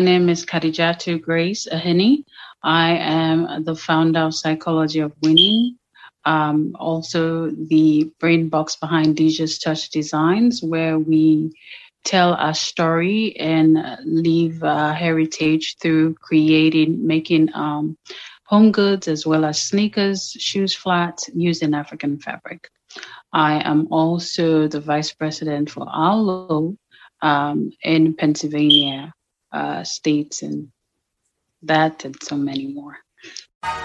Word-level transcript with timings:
name 0.00 0.28
is 0.28 0.44
Khadijatu 0.44 1.20
Grace 1.20 1.66
Ahini. 1.70 2.24
I 2.62 2.90
am 2.96 3.64
the 3.64 3.74
founder 3.74 4.20
of 4.20 4.34
Psychology 4.34 5.00
of 5.00 5.12
Winning, 5.22 5.76
um, 6.24 6.76
also 6.78 7.50
the 7.50 8.10
brain 8.20 8.48
box 8.48 8.76
behind 8.76 9.16
DJ's 9.16 9.58
Touch 9.58 9.90
Designs, 9.90 10.62
where 10.62 10.98
we 10.98 11.52
tell 12.04 12.34
our 12.34 12.54
story 12.54 13.36
and 13.36 13.78
leave 14.04 14.62
our 14.62 14.92
heritage 14.92 15.76
through 15.80 16.14
creating, 16.14 17.06
making 17.06 17.48
um, 17.54 17.96
home 18.44 18.72
goods 18.72 19.08
as 19.08 19.26
well 19.26 19.44
as 19.44 19.60
sneakers, 19.60 20.36
shoes, 20.38 20.74
flats 20.74 21.30
using 21.34 21.74
African 21.74 22.18
fabric. 22.18 22.68
I 23.32 23.60
am 23.68 23.88
also 23.90 24.68
the 24.68 24.80
vice 24.80 25.12
president 25.12 25.70
for 25.70 25.86
Arlo 25.88 26.76
um, 27.20 27.70
in 27.82 28.14
Pennsylvania 28.14 29.12
uh, 29.52 29.84
states 29.84 30.42
and 30.42 30.68
that 31.62 32.04
and 32.04 32.16
so 32.22 32.36
many 32.36 32.66
more. 32.66 32.96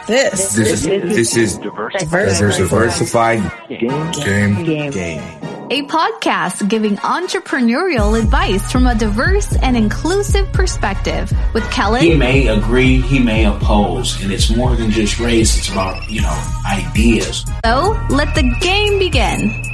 This, 0.07 0.53
this, 0.53 0.85
is, 0.85 0.85
this 0.85 1.35
is 1.35 1.57
diversified, 1.57 2.57
diversified 2.57 3.69
game, 3.69 4.11
game, 4.11 4.63
game. 4.63 4.91
game 4.91 5.53
a 5.73 5.81
podcast 5.83 6.69
giving 6.69 6.97
entrepreneurial 6.97 8.19
advice 8.19 8.71
from 8.71 8.85
a 8.85 8.93
diverse 8.93 9.55
and 9.55 9.75
inclusive 9.75 10.51
perspective 10.53 11.33
with 11.53 11.67
Kellen. 11.71 12.03
He 12.03 12.15
may 12.15 12.47
agree, 12.47 13.01
he 13.01 13.17
may 13.17 13.45
oppose, 13.45 14.21
and 14.21 14.31
it's 14.31 14.55
more 14.55 14.75
than 14.75 14.91
just 14.91 15.19
race, 15.19 15.57
it's 15.57 15.71
about, 15.71 16.07
you 16.11 16.21
know, 16.21 16.53
ideas. 16.67 17.45
So 17.65 17.99
let 18.09 18.35
the 18.35 18.55
game 18.61 18.99
begin. 18.99 19.72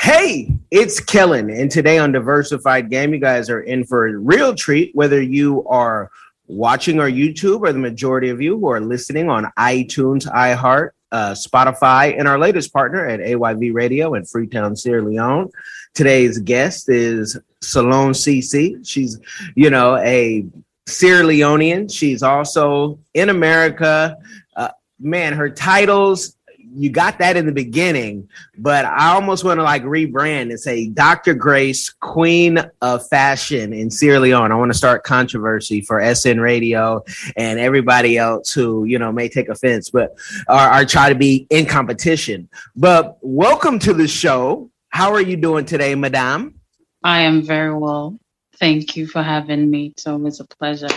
Hey, 0.00 0.50
it's 0.70 0.98
Kellen, 0.98 1.50
and 1.50 1.70
today 1.70 1.98
on 1.98 2.10
Diversified 2.10 2.88
Game, 2.88 3.12
you 3.12 3.20
guys 3.20 3.50
are 3.50 3.60
in 3.60 3.84
for 3.84 4.06
a 4.06 4.16
real 4.16 4.54
treat, 4.54 4.96
whether 4.96 5.20
you 5.20 5.62
are 5.68 6.10
watching 6.46 6.98
our 7.00 7.10
YouTube 7.10 7.60
or 7.60 7.72
the 7.74 7.78
majority 7.78 8.30
of 8.30 8.40
you 8.40 8.58
who 8.58 8.70
are 8.70 8.80
listening 8.80 9.28
on 9.28 9.52
iTunes, 9.58 10.26
iHeart, 10.26 10.92
uh, 11.12 11.32
Spotify, 11.32 12.18
and 12.18 12.26
our 12.26 12.38
latest 12.38 12.72
partner 12.72 13.04
at 13.06 13.20
AYV 13.20 13.74
Radio 13.74 14.14
in 14.14 14.24
Freetown, 14.24 14.74
Sierra 14.74 15.02
Leone. 15.02 15.50
Today's 15.92 16.38
guest 16.38 16.88
is 16.88 17.38
Salone 17.60 18.12
CC. 18.12 18.78
She's, 18.88 19.20
you 19.54 19.68
know, 19.68 19.96
a 19.98 20.46
Sierra 20.86 21.24
Leonean. 21.24 21.92
She's 21.92 22.22
also 22.22 22.98
in 23.12 23.28
America. 23.28 24.16
Uh, 24.56 24.70
man, 24.98 25.34
her 25.34 25.50
titles 25.50 26.38
you 26.74 26.90
got 26.90 27.18
that 27.18 27.36
in 27.36 27.46
the 27.46 27.52
beginning, 27.52 28.28
but 28.58 28.84
I 28.84 29.14
almost 29.14 29.44
want 29.44 29.58
to 29.58 29.64
like 29.64 29.82
rebrand 29.82 30.50
and 30.50 30.60
say 30.60 30.88
Dr. 30.88 31.34
Grace, 31.34 31.90
Queen 31.90 32.58
of 32.80 33.06
Fashion 33.08 33.72
in 33.72 33.90
Sierra 33.90 34.20
Leone. 34.20 34.52
I 34.52 34.54
want 34.54 34.70
to 34.70 34.78
start 34.78 35.04
controversy 35.04 35.80
for 35.80 36.00
SN 36.14 36.40
Radio 36.40 37.02
and 37.36 37.58
everybody 37.58 38.18
else 38.18 38.52
who, 38.52 38.84
you 38.84 38.98
know, 38.98 39.10
may 39.10 39.28
take 39.28 39.48
offense, 39.48 39.90
but 39.90 40.16
are, 40.48 40.84
try 40.84 41.08
to 41.08 41.14
be 41.14 41.46
in 41.50 41.66
competition. 41.66 42.48
But 42.76 43.18
welcome 43.22 43.78
to 43.80 43.92
the 43.92 44.08
show. 44.08 44.70
How 44.90 45.12
are 45.12 45.22
you 45.22 45.36
doing 45.36 45.64
today, 45.64 45.94
Madame? 45.94 46.60
I 47.02 47.22
am 47.22 47.42
very 47.42 47.74
well. 47.74 48.18
Thank 48.58 48.96
you 48.96 49.06
for 49.06 49.22
having 49.22 49.70
me. 49.70 49.86
It's 49.86 50.06
always 50.06 50.40
a 50.40 50.44
pleasure. 50.44 50.88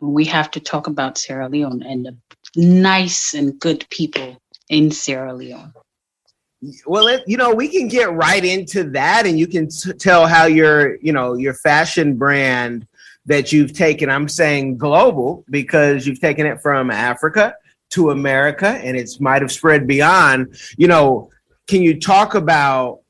We 0.00 0.24
have 0.26 0.50
to 0.52 0.60
talk 0.60 0.88
about 0.88 1.16
Sierra 1.16 1.48
Leone 1.48 1.82
and 1.82 2.06
the 2.06 2.16
nice 2.56 3.34
and 3.34 3.58
good 3.58 3.86
people 3.90 4.38
in 4.68 4.90
Sierra 4.90 5.34
Leone? 5.34 5.72
Well, 6.86 7.06
it, 7.08 7.22
you 7.26 7.36
know, 7.36 7.54
we 7.54 7.68
can 7.68 7.86
get 7.86 8.12
right 8.12 8.44
into 8.44 8.84
that, 8.90 9.26
and 9.26 9.38
you 9.38 9.46
can 9.46 9.68
t- 9.68 9.92
tell 9.92 10.26
how 10.26 10.46
your, 10.46 10.96
you 10.96 11.12
know, 11.12 11.34
your 11.34 11.54
fashion 11.54 12.16
brand 12.16 12.86
that 13.26 13.52
you've 13.52 13.72
taken. 13.72 14.08
I'm 14.08 14.28
saying 14.28 14.78
global 14.78 15.44
because 15.50 16.06
you've 16.06 16.20
taken 16.20 16.46
it 16.46 16.60
from 16.60 16.90
Africa 16.90 17.54
to 17.90 18.10
America, 18.10 18.68
and 18.68 18.96
it's 18.96 19.20
might 19.20 19.42
have 19.42 19.52
spread 19.52 19.86
beyond. 19.86 20.58
You 20.78 20.88
know, 20.88 21.30
can 21.66 21.82
you 21.82 22.00
talk 22.00 22.34
about 22.34 23.00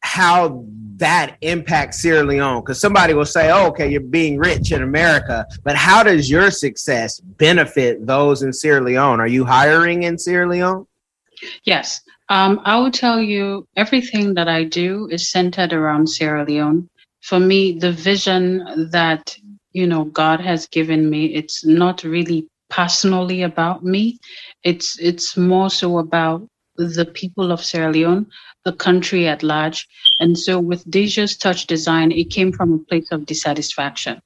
how 0.00 0.64
that 0.96 1.36
impacts 1.42 2.00
Sierra 2.00 2.24
Leone? 2.24 2.62
Because 2.62 2.80
somebody 2.80 3.14
will 3.14 3.24
say, 3.24 3.50
oh, 3.52 3.68
okay, 3.68 3.88
you're 3.88 4.00
being 4.00 4.38
rich 4.38 4.72
in 4.72 4.82
America, 4.82 5.46
but 5.62 5.76
how 5.76 6.02
does 6.02 6.28
your 6.28 6.50
success 6.50 7.20
benefit 7.20 8.04
those 8.04 8.42
in 8.42 8.52
Sierra 8.52 8.80
Leone? 8.80 9.20
Are 9.20 9.28
you 9.28 9.44
hiring 9.44 10.02
in 10.02 10.18
Sierra 10.18 10.48
Leone? 10.48 10.87
Yes. 11.64 12.00
Um, 12.28 12.60
I 12.64 12.78
will 12.78 12.90
tell 12.90 13.20
you 13.20 13.66
everything 13.76 14.34
that 14.34 14.48
I 14.48 14.64
do 14.64 15.08
is 15.10 15.30
centered 15.30 15.72
around 15.72 16.08
Sierra 16.08 16.44
Leone. 16.44 16.88
For 17.22 17.38
me, 17.40 17.78
the 17.78 17.92
vision 17.92 18.88
that, 18.90 19.36
you 19.72 19.86
know, 19.86 20.04
God 20.04 20.40
has 20.40 20.66
given 20.66 21.10
me, 21.10 21.34
it's 21.34 21.64
not 21.64 22.04
really 22.04 22.46
personally 22.70 23.42
about 23.42 23.84
me. 23.84 24.18
It's 24.62 24.98
it's 24.98 25.36
more 25.36 25.70
so 25.70 25.98
about 25.98 26.46
the 26.76 27.04
people 27.06 27.50
of 27.50 27.64
Sierra 27.64 27.90
Leone, 27.90 28.26
the 28.64 28.72
country 28.72 29.26
at 29.26 29.42
large. 29.42 29.86
And 30.20 30.38
so 30.38 30.60
with 30.60 30.88
Deja's 30.90 31.36
touch 31.36 31.66
design, 31.66 32.12
it 32.12 32.30
came 32.30 32.52
from 32.52 32.72
a 32.72 32.78
place 32.78 33.08
of 33.10 33.26
dissatisfaction. 33.26 34.20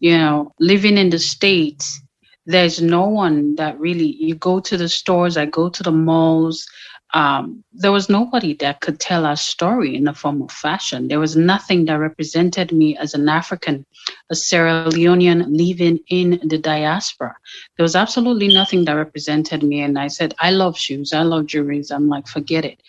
You 0.00 0.18
know, 0.18 0.52
living 0.60 0.98
in 0.98 1.10
the 1.10 1.18
States, 1.18 2.00
there's 2.46 2.80
no 2.82 3.06
one 3.06 3.54
that 3.56 3.78
really 3.78 4.16
you 4.18 4.34
go 4.34 4.60
to 4.60 4.76
the 4.76 4.88
stores 4.88 5.36
i 5.36 5.44
go 5.46 5.68
to 5.68 5.82
the 5.82 5.92
malls 5.92 6.66
um, 7.14 7.62
there 7.72 7.92
was 7.92 8.08
nobody 8.08 8.54
that 8.54 8.80
could 8.80 8.98
tell 8.98 9.26
our 9.26 9.36
story 9.36 9.94
in 9.94 10.04
the 10.04 10.14
form 10.14 10.40
of 10.42 10.50
fashion. 10.50 11.08
There 11.08 11.20
was 11.20 11.36
nothing 11.36 11.84
that 11.86 11.98
represented 11.98 12.72
me 12.72 12.96
as 12.96 13.14
an 13.14 13.28
african 13.28 13.84
a 14.30 14.34
sierra 14.34 14.84
leonean 14.86 15.44
living 15.46 16.00
in 16.08 16.40
the 16.44 16.58
diaspora. 16.58 17.34
There 17.76 17.84
was 17.84 17.96
absolutely 17.96 18.48
nothing 18.48 18.84
that 18.86 18.94
represented 18.94 19.62
me 19.62 19.80
and 19.80 19.98
i 19.98 20.08
said 20.08 20.34
i 20.40 20.50
love 20.50 20.78
shoes 20.78 21.12
i 21.12 21.22
love 21.22 21.46
jewelry 21.46 21.82
i'm 21.90 22.08
like 22.08 22.26
forget 22.26 22.64
it. 22.64 22.80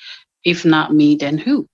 If 0.45 0.65
not 0.65 0.93
me 0.93 1.15
then 1.15 1.37
who? 1.37 1.67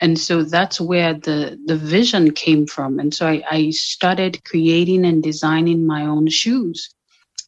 And 0.00 0.18
so 0.18 0.42
that's 0.44 0.80
where 0.80 1.14
the 1.14 1.58
the 1.66 1.76
vision 1.76 2.30
came 2.32 2.66
from. 2.66 3.00
And 3.00 3.12
so 3.12 3.26
I, 3.26 3.42
I 3.50 3.70
started 3.70 4.44
creating 4.44 5.04
and 5.04 5.22
designing 5.22 5.86
my 5.86 6.02
own 6.02 6.28
shoes 6.28 6.94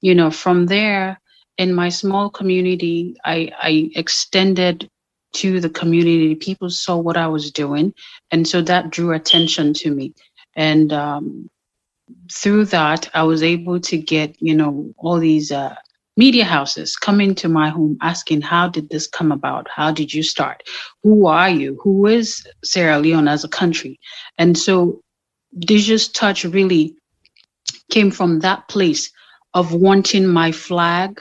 you 0.00 0.14
know, 0.14 0.30
from 0.30 0.66
there, 0.66 1.20
in 1.58 1.74
my 1.74 1.88
small 1.88 2.30
community, 2.30 3.16
I, 3.24 3.50
I 3.60 3.90
extended 3.96 4.88
to 5.34 5.60
the 5.60 5.70
community. 5.70 6.34
People 6.34 6.70
saw 6.70 6.96
what 6.96 7.16
I 7.16 7.26
was 7.26 7.50
doing, 7.50 7.92
and 8.30 8.46
so 8.46 8.62
that 8.62 8.90
drew 8.90 9.12
attention 9.12 9.74
to 9.74 9.90
me. 9.90 10.14
And 10.56 10.92
um, 10.92 11.50
through 12.32 12.66
that, 12.66 13.10
I 13.14 13.22
was 13.24 13.42
able 13.42 13.80
to 13.80 13.96
get, 13.98 14.36
you 14.40 14.54
know, 14.54 14.92
all 14.98 15.18
these 15.18 15.52
uh, 15.52 15.74
media 16.16 16.44
houses 16.44 16.96
coming 16.96 17.34
to 17.36 17.48
my 17.48 17.68
home 17.68 17.98
asking, 18.02 18.42
How 18.42 18.68
did 18.68 18.90
this 18.90 19.06
come 19.06 19.32
about? 19.32 19.68
How 19.74 19.90
did 19.90 20.12
you 20.14 20.22
start? 20.22 20.62
Who 21.02 21.26
are 21.26 21.50
you? 21.50 21.78
Who 21.82 22.06
is 22.06 22.46
Sierra 22.64 22.98
Leone 22.98 23.28
as 23.28 23.44
a 23.44 23.48
country? 23.48 23.98
And 24.38 24.56
so, 24.56 25.00
Digious 25.58 26.08
Touch 26.08 26.44
really 26.44 26.94
came 27.90 28.10
from 28.10 28.40
that 28.40 28.68
place 28.68 29.10
of 29.58 29.74
wanting 29.74 30.24
my 30.24 30.52
flag 30.52 31.20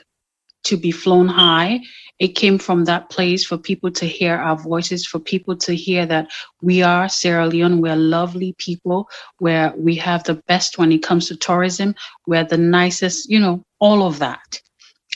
to 0.64 0.78
be 0.78 0.92
flown 0.92 1.28
high. 1.28 1.80
It 2.20 2.36
came 2.36 2.60
from 2.60 2.86
that 2.86 3.10
place 3.10 3.44
for 3.44 3.58
people 3.58 3.90
to 3.94 4.06
hear 4.06 4.36
our 4.36 4.56
voices, 4.56 5.08
for 5.08 5.18
people 5.18 5.56
to 5.58 5.76
hear 5.76 6.06
that 6.06 6.30
we 6.62 6.84
are 6.84 7.10
Sierra 7.10 7.48
Leone, 7.48 7.82
we're 7.82 7.96
lovely 7.96 8.54
people, 8.60 9.10
where 9.40 9.74
we 9.76 9.96
have 9.96 10.24
the 10.24 10.36
best 10.48 10.78
when 10.78 10.92
it 10.92 11.02
comes 11.02 11.28
to 11.28 11.36
tourism, 11.36 11.96
we're 12.28 12.44
the 12.44 12.60
nicest, 12.60 13.28
you 13.28 13.40
know, 13.40 13.64
all 13.80 14.06
of 14.06 14.20
that. 14.20 14.62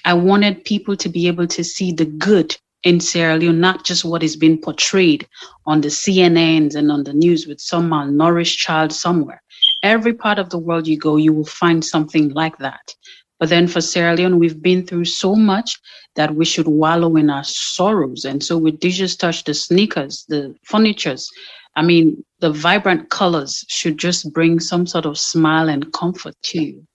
I 0.03 0.15
wanted 0.15 0.65
people 0.65 0.95
to 0.97 1.07
be 1.07 1.27
able 1.27 1.45
to 1.45 1.63
see 1.63 1.91
the 1.91 2.05
good 2.05 2.57
in 2.83 2.99
Sierra 2.99 3.37
Leone, 3.37 3.59
not 3.59 3.85
just 3.85 4.03
what 4.03 4.23
is 4.23 4.35
being 4.35 4.59
portrayed 4.59 5.27
on 5.67 5.81
the 5.81 5.89
CNNs 5.89 6.73
and 6.73 6.91
on 6.91 7.03
the 7.03 7.13
news 7.13 7.45
with 7.45 7.61
some 7.61 7.87
malnourished 7.87 8.57
child 8.57 8.91
somewhere. 8.91 9.43
Every 9.83 10.13
part 10.13 10.39
of 10.39 10.49
the 10.49 10.59
world 10.59 10.87
you 10.87 10.97
go, 10.97 11.17
you 11.17 11.33
will 11.33 11.45
find 11.45 11.83
something 11.83 12.29
like 12.29 12.57
that. 12.59 12.93
But 13.39 13.49
then 13.49 13.67
for 13.67 13.81
Sierra 13.81 14.15
Leone, 14.15 14.37
we've 14.37 14.61
been 14.61 14.85
through 14.85 15.05
so 15.05 15.35
much 15.35 15.79
that 16.15 16.35
we 16.35 16.45
should 16.45 16.67
wallow 16.67 17.15
in 17.15 17.29
our 17.29 17.43
sorrows. 17.43 18.23
And 18.23 18.43
so 18.43 18.57
with 18.57 18.79
Digious 18.79 19.15
Touch, 19.15 19.43
the 19.43 19.55
sneakers, 19.55 20.25
the 20.29 20.55
furnitures, 20.63 21.29
I 21.75 21.81
mean, 21.81 22.23
the 22.39 22.51
vibrant 22.51 23.09
colors 23.09 23.65
should 23.67 23.97
just 23.97 24.31
bring 24.31 24.59
some 24.59 24.85
sort 24.85 25.05
of 25.05 25.17
smile 25.17 25.69
and 25.69 25.91
comfort 25.93 26.35
to 26.43 26.61
you. 26.61 26.87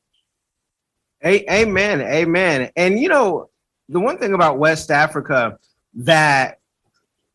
Amen. 1.24 2.00
Amen. 2.02 2.70
And 2.76 3.00
you 3.00 3.08
know, 3.08 3.50
the 3.88 3.98
one 3.98 4.18
thing 4.18 4.34
about 4.34 4.58
West 4.58 4.90
Africa 4.90 5.58
that 5.94 6.58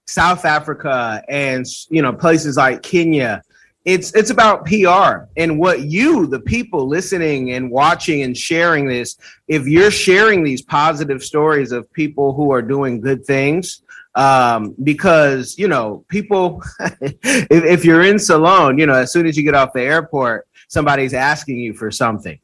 South 0.07 0.45
Africa 0.45 1.23
and 1.27 1.65
you 1.89 2.01
know 2.01 2.13
places 2.13 2.57
like 2.57 2.83
Kenya 2.83 3.41
it's 3.83 4.13
it's 4.13 4.29
about 4.29 4.65
PR 4.65 5.25
and 5.37 5.57
what 5.57 5.81
you, 5.81 6.27
the 6.27 6.39
people 6.39 6.87
listening 6.87 7.51
and 7.53 7.71
watching 7.71 8.21
and 8.21 8.37
sharing 8.37 8.85
this, 8.87 9.17
if 9.47 9.65
you're 9.67 9.91
sharing 9.91 10.43
these 10.43 10.61
positive 10.61 11.23
stories 11.23 11.71
of 11.71 11.91
people 11.91 12.33
who 12.33 12.51
are 12.51 12.61
doing 12.61 13.01
good 13.01 13.25
things, 13.25 13.81
um, 14.13 14.75
because 14.83 15.57
you 15.57 15.67
know 15.67 16.05
people 16.09 16.61
if, 17.01 17.49
if 17.49 17.85
you're 17.85 18.03
in 18.03 18.19
Salone, 18.19 18.77
you 18.77 18.85
know, 18.85 18.93
as 18.93 19.11
soon 19.11 19.25
as 19.25 19.35
you 19.35 19.43
get 19.43 19.55
off 19.55 19.73
the 19.73 19.81
airport, 19.81 20.47
somebody's 20.67 21.15
asking 21.15 21.57
you 21.57 21.73
for 21.73 21.89
something. 21.89 22.39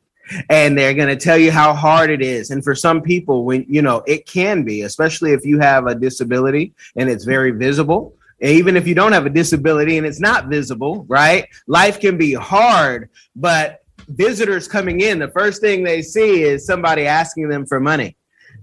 And 0.50 0.78
they're 0.78 0.94
going 0.94 1.08
to 1.08 1.16
tell 1.16 1.38
you 1.38 1.52
how 1.54 1.74
hard 1.74 2.10
it 2.10 2.22
is. 2.22 2.50
And 2.50 2.62
for 2.62 2.76
some 2.76 3.02
people 3.02 3.46
when 3.46 3.64
you 3.70 3.82
know 3.82 4.04
it 4.08 4.26
can 4.26 4.64
be 4.64 4.82
especially 4.82 5.34
if 5.34 5.46
you 5.46 5.60
have 5.60 5.86
a 5.86 5.96
disability 5.96 6.74
and 6.96 7.10
it's 7.10 7.26
very 7.26 7.52
visible 7.52 8.17
even 8.40 8.78
if 8.78 8.88
you 8.88 8.96
don't 8.96 9.14
have 9.14 9.26
a 9.26 9.30
disability 9.30 9.98
and 9.98 10.06
it's 10.06 10.20
not 10.20 10.48
visible 10.48 11.06
right? 11.08 11.48
Life 11.68 12.00
can 12.00 12.18
be 12.18 12.34
hard 12.34 13.10
but 13.36 13.84
visitors 14.10 14.68
coming 14.68 15.02
in 15.02 15.20
the 15.20 15.30
first 15.30 15.62
thing 15.62 15.84
they 15.84 16.02
see 16.02 16.44
is 16.44 16.66
somebody 16.66 17.06
asking 17.06 17.50
them 17.50 17.66
for 17.66 17.80
money 17.80 18.16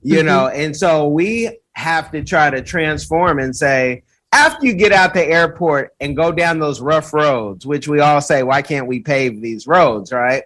you 0.03 0.19
mm-hmm. 0.19 0.27
know? 0.27 0.49
And 0.49 0.77
so 0.77 1.09
we 1.09 1.59
have 1.73 2.11
to 2.13 2.23
try 2.23 2.51
to 2.51 2.63
transform 2.63 3.39
and 3.39 3.55
say 3.55 4.05
after 4.33 4.67
you 4.67 4.75
get 4.75 4.93
out 4.93 5.15
the 5.15 5.25
airport 5.25 5.95
and 6.01 6.17
go 6.17 6.31
down 6.33 6.59
those 6.59 6.81
rough 6.81 7.13
roads 7.13 7.67
which 7.67 7.89
we 7.89 8.01
all 8.01 8.21
say 8.21 8.43
why 8.43 8.63
can't 8.63 8.87
we 8.87 9.01
pave 9.01 9.41
these 9.41 9.67
roads? 9.67 10.13
Right? 10.13 10.45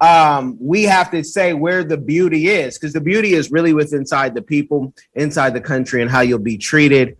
Um, 0.00 0.56
we 0.58 0.84
have 0.84 1.10
to 1.10 1.22
say 1.22 1.52
where 1.52 1.84
the 1.84 1.98
beauty 1.98 2.48
is 2.48 2.78
because 2.78 2.94
the 2.94 3.02
beauty 3.02 3.34
is 3.34 3.50
really 3.50 3.74
with 3.74 3.92
inside 3.92 4.34
the 4.34 4.40
people, 4.40 4.94
inside 5.14 5.52
the 5.52 5.60
country, 5.60 6.00
and 6.00 6.10
how 6.10 6.20
you'll 6.20 6.38
be 6.38 6.56
treated 6.56 7.18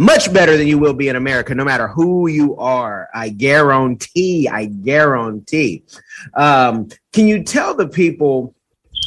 much 0.00 0.32
better 0.32 0.56
than 0.56 0.66
you 0.66 0.78
will 0.78 0.94
be 0.94 1.08
in 1.08 1.16
America, 1.16 1.54
no 1.54 1.62
matter 1.62 1.86
who 1.86 2.26
you 2.26 2.56
are. 2.56 3.10
I 3.14 3.28
guarantee, 3.28 4.48
I 4.48 4.64
guarantee. 4.64 5.84
Um, 6.34 6.88
can 7.12 7.26
you 7.26 7.44
tell 7.44 7.74
the 7.74 7.86
people 7.86 8.54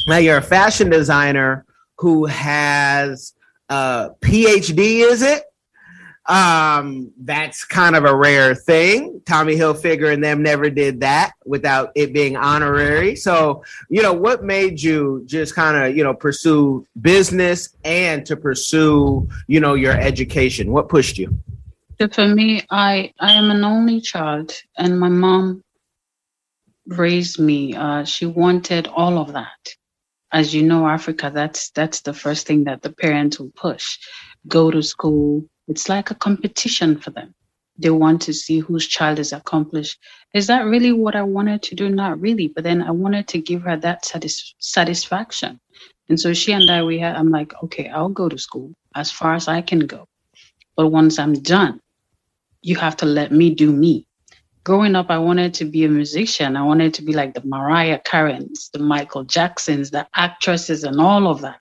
now 0.06 0.18
you're 0.18 0.36
a 0.36 0.42
fashion 0.42 0.88
designer 0.88 1.66
who 1.98 2.26
has 2.26 3.34
a 3.68 4.10
PhD, 4.20 5.00
is 5.00 5.22
it? 5.22 5.42
Um, 6.26 7.12
that's 7.18 7.64
kind 7.64 7.96
of 7.96 8.04
a 8.04 8.16
rare 8.16 8.54
thing. 8.54 9.20
Tommy 9.26 9.56
Hilfiger 9.56 10.12
and 10.12 10.24
them 10.24 10.42
never 10.42 10.70
did 10.70 11.00
that 11.00 11.32
without 11.44 11.92
it 11.94 12.14
being 12.14 12.36
honorary. 12.36 13.14
So, 13.14 13.62
you 13.90 14.00
know, 14.00 14.14
what 14.14 14.42
made 14.42 14.80
you 14.80 15.22
just 15.26 15.54
kind 15.54 15.76
of, 15.76 15.96
you 15.96 16.02
know, 16.02 16.14
pursue 16.14 16.86
business 17.00 17.76
and 17.84 18.24
to 18.24 18.36
pursue, 18.36 19.28
you 19.48 19.60
know, 19.60 19.74
your 19.74 19.92
education? 19.92 20.72
What 20.72 20.88
pushed 20.88 21.18
you? 21.18 21.38
For 22.12 22.26
me, 22.26 22.62
I 22.70 23.12
I 23.20 23.32
am 23.32 23.50
an 23.50 23.64
only 23.64 24.00
child, 24.00 24.52
and 24.76 24.98
my 24.98 25.08
mom 25.08 25.62
raised 26.86 27.38
me. 27.38 27.74
Uh, 27.74 28.04
she 28.04 28.26
wanted 28.26 28.88
all 28.88 29.18
of 29.18 29.32
that. 29.32 29.68
As 30.32 30.54
you 30.54 30.62
know, 30.62 30.88
Africa, 30.88 31.30
that's 31.32 31.70
that's 31.70 32.00
the 32.00 32.12
first 32.12 32.46
thing 32.46 32.64
that 32.64 32.82
the 32.82 32.92
parents 32.92 33.38
will 33.38 33.52
push. 33.54 33.98
Go 34.48 34.70
to 34.70 34.82
school, 34.82 35.48
it's 35.68 35.88
like 35.88 36.10
a 36.10 36.14
competition 36.14 36.98
for 36.98 37.10
them. 37.10 37.34
They 37.76 37.90
want 37.90 38.22
to 38.22 38.32
see 38.32 38.60
whose 38.60 38.86
child 38.86 39.18
is 39.18 39.32
accomplished. 39.32 39.98
Is 40.32 40.46
that 40.46 40.66
really 40.66 40.92
what 40.92 41.16
I 41.16 41.22
wanted 41.22 41.62
to 41.64 41.74
do? 41.74 41.88
Not 41.88 42.20
really. 42.20 42.48
But 42.48 42.64
then 42.64 42.82
I 42.82 42.90
wanted 42.90 43.26
to 43.28 43.40
give 43.40 43.62
her 43.62 43.76
that 43.78 44.04
satis- 44.04 44.54
satisfaction. 44.58 45.60
And 46.08 46.20
so 46.20 46.34
she 46.34 46.52
and 46.52 46.70
I, 46.70 46.82
we 46.84 46.98
had, 46.98 47.16
I'm 47.16 47.30
like, 47.30 47.52
okay, 47.64 47.88
I'll 47.88 48.10
go 48.10 48.28
to 48.28 48.38
school 48.38 48.74
as 48.94 49.10
far 49.10 49.34
as 49.34 49.48
I 49.48 49.62
can 49.62 49.80
go. 49.80 50.06
But 50.76 50.88
once 50.88 51.18
I'm 51.18 51.34
done, 51.34 51.80
you 52.62 52.76
have 52.76 52.96
to 52.98 53.06
let 53.06 53.32
me 53.32 53.54
do 53.54 53.72
me. 53.72 54.06
Growing 54.64 54.96
up, 54.96 55.10
I 55.10 55.18
wanted 55.18 55.52
to 55.54 55.64
be 55.64 55.84
a 55.84 55.88
musician. 55.88 56.56
I 56.56 56.62
wanted 56.62 56.94
to 56.94 57.02
be 57.02 57.12
like 57.12 57.34
the 57.34 57.42
Mariah 57.44 58.00
Careys, 58.04 58.70
the 58.72 58.78
Michael 58.78 59.24
Jacksons, 59.24 59.90
the 59.90 60.06
actresses, 60.14 60.84
and 60.84 61.00
all 61.00 61.26
of 61.26 61.42
that. 61.42 61.60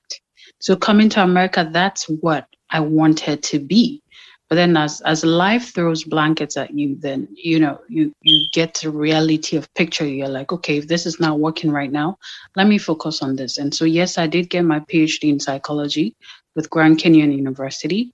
So 0.59 0.75
coming 0.75 1.09
to 1.09 1.23
America, 1.23 1.67
that's 1.69 2.05
what 2.07 2.47
I 2.73 2.81
wanted 2.81 3.43
to 3.43 3.59
be. 3.59 4.01
But 4.49 4.55
then 4.55 4.75
as 4.77 5.01
as 5.01 5.23
life 5.23 5.73
throws 5.73 6.03
blankets 6.03 6.57
at 6.57 6.77
you, 6.77 6.95
then 6.99 7.27
you 7.31 7.59
know, 7.59 7.79
you 7.87 8.13
you 8.21 8.47
get 8.51 8.73
the 8.75 8.91
reality 8.91 9.55
of 9.57 9.73
picture. 9.73 10.05
You're 10.05 10.27
like, 10.27 10.51
okay, 10.51 10.77
if 10.77 10.87
this 10.87 11.05
is 11.05 11.19
not 11.19 11.39
working 11.39 11.71
right 11.71 11.91
now, 11.91 12.17
let 12.55 12.67
me 12.67 12.77
focus 12.77 13.23
on 13.23 13.35
this. 13.35 13.57
And 13.57 13.73
so 13.73 13.85
yes, 13.85 14.17
I 14.17 14.27
did 14.27 14.49
get 14.49 14.63
my 14.63 14.79
PhD 14.81 15.29
in 15.29 15.39
psychology 15.39 16.15
with 16.55 16.69
Grand 16.69 16.99
Canyon 16.99 17.31
University. 17.31 18.11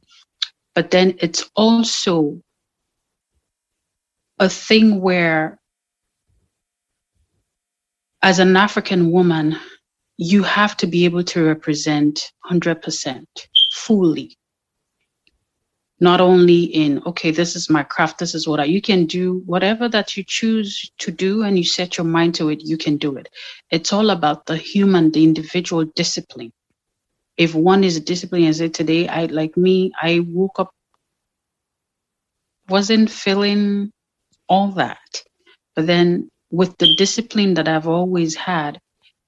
But 0.76 0.92
then 0.92 1.16
it's 1.20 1.50
also 1.56 2.42
a 4.38 4.48
thing 4.48 5.02
where 5.02 5.60
as 8.22 8.40
an 8.40 8.56
African 8.56 9.12
woman, 9.12 9.58
you 10.18 10.44
have 10.44 10.78
to 10.78 10.88
be 10.88 11.06
able 11.06 11.24
to 11.24 11.44
represent 11.44 12.32
100% 12.50 13.26
fully 13.74 14.38
not 16.00 16.22
only 16.22 16.63
in 16.63 17.01
okay 17.06 17.31
this 17.31 17.56
is 17.56 17.69
my 17.69 17.84
craft 17.84 18.19
this 18.19 18.36
is 18.36 18.48
what 18.48 18.60
I, 18.62 18.66
you 18.66 18.81
can 18.81 19.07
do 19.07 19.44
whatever 19.46 19.90
that 19.90 20.18
you 20.18 20.24
choose 20.28 20.92
to 21.00 21.12
do 21.12 21.44
and 21.44 21.57
you 21.57 21.66
set 21.66 21.98
your 21.98 22.06
mind 22.07 22.36
to 22.36 22.50
it 22.50 22.62
you 22.63 22.78
can 22.78 22.98
do 22.98 23.18
it. 23.18 23.30
It's 23.72 23.94
all 23.94 24.12
about 24.12 24.46
the 24.48 24.57
human 24.57 25.12
the 25.12 25.24
individual 25.24 25.86
discipline. 25.86 26.51
If 27.38 27.56
one 27.56 27.84
is 27.84 28.00
disciplined 28.01 28.48
as 28.48 28.62
it 28.62 28.74
today 28.75 29.07
i 29.07 29.25
like 29.28 29.57
me 29.57 29.92
i 30.01 30.22
woke 30.22 30.60
up 30.60 30.72
wasn't 32.69 33.10
feeling 33.12 33.92
all 34.50 34.72
that. 34.74 35.24
But 35.75 35.88
then 35.88 36.30
with 36.51 36.78
the 36.78 36.96
discipline 36.96 37.56
that 37.56 37.68
i've 37.68 37.88
always 37.88 38.36
had 38.36 38.80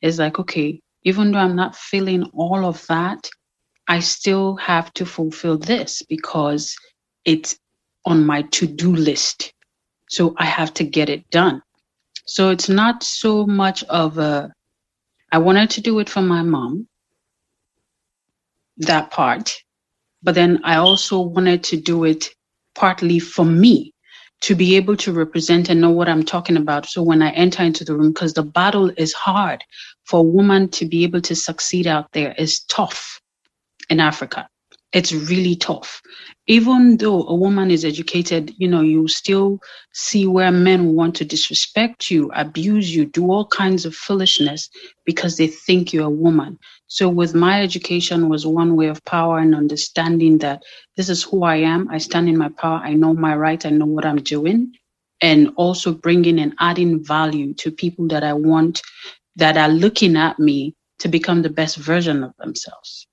is 0.02 0.20
like 0.20 0.40
okay 0.40 0.80
even 1.04 1.32
though 1.32 1.40
i'm 1.40 1.56
not 1.56 1.76
feeling 1.76 2.24
all 2.34 2.66
of 2.66 2.86
that 2.88 3.30
I 3.92 4.00
still 4.00 4.56
have 4.56 4.94
to 4.94 5.06
fulfill 5.06 5.58
this 5.58 6.02
because 6.08 6.78
it's 7.26 7.60
on 8.06 8.26
my 8.26 8.44
to 8.44 8.66
do 8.66 8.96
list. 8.96 9.54
So 10.08 10.34
I 10.38 10.46
have 10.46 10.74
to 10.76 10.86
get 10.86 11.10
it 11.10 11.30
done. 11.30 11.62
So 12.26 12.52
it's 12.52 12.70
not 12.70 13.04
so 13.04 13.46
much 13.46 13.84
of 13.84 14.18
a, 14.18 14.54
I 15.34 15.40
wanted 15.40 15.72
to 15.72 15.82
do 15.82 16.00
it 16.00 16.10
for 16.10 16.22
my 16.22 16.42
mom, 16.42 16.88
that 18.78 19.12
part. 19.12 19.58
But 20.24 20.36
then 20.36 20.62
I 20.64 20.78
also 20.78 21.20
wanted 21.20 21.62
to 21.66 21.76
do 21.76 22.06
it 22.06 22.30
partly 22.76 23.20
for 23.20 23.44
me 23.44 23.94
to 24.44 24.56
be 24.56 24.78
able 24.78 24.96
to 24.96 25.12
represent 25.12 25.68
and 25.68 25.82
know 25.82 25.90
what 25.92 26.08
I'm 26.08 26.24
talking 26.24 26.56
about. 26.56 26.86
So 26.86 27.04
when 27.04 27.22
I 27.22 27.32
enter 27.32 27.62
into 27.62 27.84
the 27.84 27.98
room, 27.98 28.14
because 28.14 28.36
the 28.36 28.44
battle 28.44 28.90
is 28.96 29.12
hard 29.12 29.66
for 30.06 30.22
a 30.22 30.32
woman 30.38 30.70
to 30.70 30.86
be 30.86 31.04
able 31.04 31.20
to 31.24 31.36
succeed 31.36 31.88
out 31.88 32.10
there 32.14 32.34
is 32.38 32.62
tough 32.62 33.21
in 33.90 34.00
Africa. 34.00 34.48
It's 34.94 35.14
really 35.14 35.56
tough. 35.56 36.02
Even 36.48 36.98
though 36.98 37.24
a 37.28 37.36
woman 37.36 37.72
is 37.72 37.86
educated, 37.86 38.54
you 38.58 38.68
know, 38.68 38.82
you 38.82 39.08
still 39.08 39.60
see 39.94 40.28
where 40.28 40.52
men 40.52 40.96
want 40.96 41.16
to 41.16 41.26
disrespect 41.26 42.12
you, 42.12 42.30
abuse 42.36 42.94
you, 42.94 43.06
do 43.06 43.32
all 43.32 43.48
kinds 43.48 43.86
of 43.86 43.96
foolishness 43.96 44.70
because 45.06 45.38
they 45.38 45.48
think 45.48 45.94
you're 45.94 46.08
a 46.08 46.10
woman. 46.10 46.60
So 46.88 47.08
with 47.08 47.34
my 47.36 47.62
education 47.64 48.30
was 48.30 48.46
one 48.46 48.76
way 48.76 48.88
of 48.88 49.04
power 49.06 49.40
and 49.40 49.56
understanding 49.56 50.40
that 50.40 50.64
this 50.98 51.10
is 51.10 51.24
who 51.24 51.44
I 51.44 51.58
am. 51.58 51.88
I 51.90 52.00
stand 52.00 52.28
in 52.28 52.38
my 52.38 52.50
power. 52.50 52.82
I 52.84 52.94
know 52.94 53.14
my 53.14 53.36
right. 53.36 53.66
I 53.66 53.70
know 53.70 53.86
what 53.86 54.06
I'm 54.06 54.18
doing. 54.24 54.74
And 55.22 55.52
also 55.56 55.94
bringing 55.94 56.40
and 56.40 56.54
adding 56.60 57.04
value 57.04 57.54
to 57.56 57.72
people 57.72 58.08
that 58.10 58.24
I 58.24 58.34
want 58.34 58.82
that 59.38 59.58
are 59.58 59.70
looking 59.70 60.18
at 60.18 60.40
me 60.40 60.76
to 61.00 61.08
become 61.08 61.42
the 61.44 61.50
best 61.50 61.78
version 61.78 62.24
of 62.24 62.34
themselves. 62.38 63.08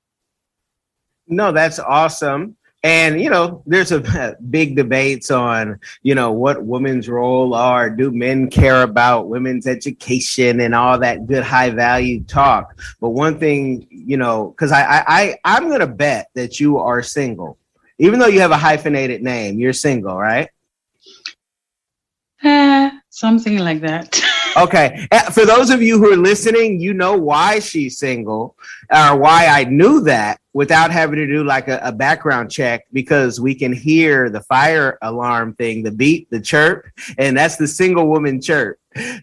No, 1.28 1.52
that's 1.52 1.78
awesome. 1.78 2.56
And 2.84 3.20
you 3.20 3.28
know, 3.28 3.62
there's 3.66 3.90
a 3.90 4.36
big 4.50 4.76
debates 4.76 5.30
on 5.30 5.80
you 6.02 6.14
know 6.14 6.32
what 6.32 6.64
women's 6.64 7.08
role 7.08 7.54
are. 7.54 7.90
Do 7.90 8.10
men 8.10 8.48
care 8.50 8.82
about 8.82 9.28
women's 9.28 9.66
education 9.66 10.60
and 10.60 10.74
all 10.74 10.98
that 11.00 11.26
good 11.26 11.42
high 11.42 11.70
value 11.70 12.22
talk? 12.24 12.78
But 13.00 13.10
one 13.10 13.38
thing, 13.38 13.86
you 13.90 14.16
know, 14.16 14.50
because 14.50 14.70
I, 14.70 15.04
I 15.06 15.36
I'm 15.44 15.68
gonna 15.68 15.88
bet 15.88 16.30
that 16.34 16.60
you 16.60 16.78
are 16.78 17.02
single, 17.02 17.58
even 17.98 18.20
though 18.20 18.28
you 18.28 18.40
have 18.40 18.52
a 18.52 18.56
hyphenated 18.56 19.22
name. 19.22 19.58
You're 19.58 19.72
single, 19.72 20.16
right? 20.16 20.48
Uh, 22.42 22.90
something 23.10 23.58
like 23.58 23.80
that. 23.80 24.22
okay. 24.64 25.06
Eh, 25.10 25.30
for 25.30 25.44
those 25.44 25.70
of 25.70 25.82
you 25.82 25.98
who 25.98 26.12
are 26.12 26.16
listening, 26.16 26.80
you 26.80 26.94
know 26.94 27.16
why 27.16 27.58
she's 27.58 27.98
single 27.98 28.56
or 28.90 29.18
why 29.18 29.46
I 29.46 29.64
knew 29.64 30.00
that 30.02 30.40
without 30.52 30.90
having 30.90 31.16
to 31.16 31.26
do 31.26 31.44
like 31.44 31.68
a, 31.68 31.78
a, 31.82 31.92
background 31.92 32.50
check 32.50 32.84
because 32.92 33.40
we 33.40 33.54
can 33.54 33.72
hear 33.72 34.28
the 34.30 34.40
fire 34.40 34.98
alarm 35.02 35.54
thing, 35.54 35.82
the 35.82 35.90
beat, 35.90 36.28
the 36.30 36.40
chirp, 36.40 36.86
and 37.16 37.36
that's 37.36 37.56
the 37.56 37.68
single 37.68 38.08
woman 38.08 38.40
chirp. 38.40 38.78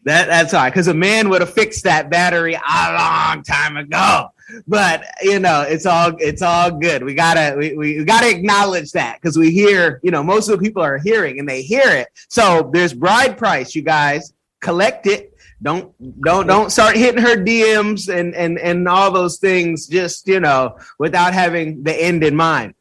That 0.05 0.27
that's 0.27 0.53
why, 0.53 0.69
because 0.69 0.87
a 0.87 0.93
man 0.93 1.27
would 1.29 1.41
have 1.41 1.53
fixed 1.53 1.83
that 1.83 2.09
battery 2.09 2.53
a 2.53 2.93
long 2.93 3.43
time 3.43 3.75
ago. 3.75 4.29
But 4.67 5.03
you 5.21 5.39
know, 5.39 5.61
it's 5.61 5.85
all 5.85 6.13
it's 6.19 6.41
all 6.41 6.71
good. 6.71 7.03
We 7.03 7.15
gotta 7.15 7.55
we, 7.57 7.75
we 7.75 8.05
gotta 8.05 8.29
acknowledge 8.29 8.91
that 8.91 9.19
because 9.19 9.37
we 9.37 9.51
hear, 9.51 9.99
you 10.03 10.11
know, 10.11 10.23
most 10.23 10.47
of 10.47 10.57
the 10.57 10.63
people 10.63 10.83
are 10.83 10.99
hearing 10.99 11.39
and 11.39 11.49
they 11.49 11.63
hear 11.63 11.89
it. 11.89 12.07
So 12.29 12.69
there's 12.71 12.93
bride 12.93 13.37
price, 13.37 13.75
you 13.75 13.81
guys 13.81 14.34
collect 14.65 15.05
it 15.05 15.35
don't 15.61 15.93
don't 16.21 16.47
don't 16.47 16.69
start 16.69 16.95
hitting 16.95 17.21
her 17.21 17.37
DMs 17.37 18.13
and 18.13 18.35
and 18.35 18.59
and 18.59 18.87
all 18.87 19.11
those 19.11 19.37
things 19.37 19.87
just 19.87 20.27
you 20.27 20.39
know 20.39 20.77
without 20.99 21.33
having 21.33 21.81
the 21.83 21.95
end 21.95 22.23
in 22.23 22.35
mind. 22.35 22.73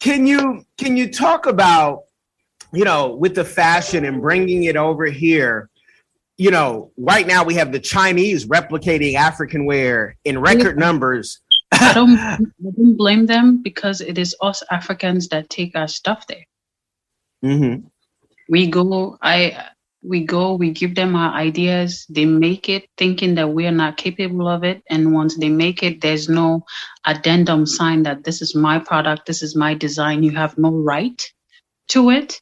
can 0.00 0.26
you 0.26 0.64
can 0.76 0.96
you 0.96 1.10
talk 1.10 1.46
about 1.46 2.04
you 2.72 2.84
know 2.84 3.14
with 3.14 3.34
the 3.34 3.44
fashion 3.44 4.04
and 4.04 4.20
bringing 4.20 4.64
it 4.64 4.76
over 4.76 5.06
here? 5.06 5.70
You 6.36 6.50
know, 6.50 6.90
right 6.96 7.26
now 7.26 7.44
we 7.44 7.54
have 7.54 7.70
the 7.70 7.78
Chinese 7.78 8.44
replicating 8.46 9.14
African 9.14 9.64
wear 9.64 10.16
in 10.24 10.40
record 10.40 10.76
numbers. 10.76 11.40
I 11.70 11.92
don't, 11.94 12.18
I 12.18 12.38
don't 12.60 12.96
blame 12.96 13.26
them 13.26 13.62
because 13.62 14.00
it 14.00 14.18
is 14.18 14.34
us 14.40 14.60
Africans 14.68 15.28
that 15.28 15.48
take 15.48 15.76
our 15.76 15.86
stuff 15.86 16.26
there. 16.26 16.44
Mm-hmm. 17.44 17.86
We 18.48 18.66
go, 18.66 19.16
I 19.22 19.70
we 20.04 20.24
go, 20.24 20.54
we 20.54 20.70
give 20.70 20.94
them 20.94 21.16
our 21.16 21.32
ideas, 21.34 22.04
they 22.10 22.26
make 22.26 22.68
it 22.68 22.88
thinking 22.98 23.34
that 23.36 23.48
we 23.48 23.66
are 23.66 23.72
not 23.72 23.96
capable 23.96 24.48
of 24.48 24.62
it. 24.62 24.82
And 24.90 25.14
once 25.14 25.36
they 25.36 25.48
make 25.48 25.82
it, 25.82 26.02
there's 26.02 26.28
no 26.28 26.64
addendum 27.06 27.64
sign 27.66 28.02
that 28.02 28.22
this 28.22 28.42
is 28.42 28.54
my 28.54 28.78
product, 28.78 29.26
this 29.26 29.42
is 29.42 29.56
my 29.56 29.74
design, 29.74 30.22
you 30.22 30.32
have 30.32 30.58
no 30.58 30.70
right 30.70 31.22
to 31.88 32.10
it. 32.10 32.38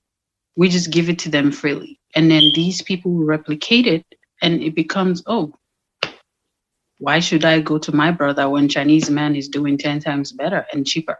We 0.56 0.68
just 0.68 0.90
give 0.90 1.08
it 1.08 1.20
to 1.20 1.30
them 1.30 1.52
freely. 1.52 2.00
And 2.16 2.30
then 2.30 2.42
these 2.54 2.82
people 2.82 3.12
replicate 3.24 3.86
it 3.86 4.04
and 4.42 4.62
it 4.62 4.74
becomes, 4.74 5.22
oh, 5.26 5.54
why 6.98 7.20
should 7.20 7.44
I 7.44 7.60
go 7.60 7.78
to 7.78 7.94
my 7.94 8.10
brother 8.10 8.48
when 8.48 8.68
Chinese 8.68 9.08
man 9.08 9.36
is 9.36 9.48
doing 9.48 9.78
10 9.78 10.00
times 10.00 10.32
better 10.32 10.66
and 10.72 10.86
cheaper? 10.86 11.18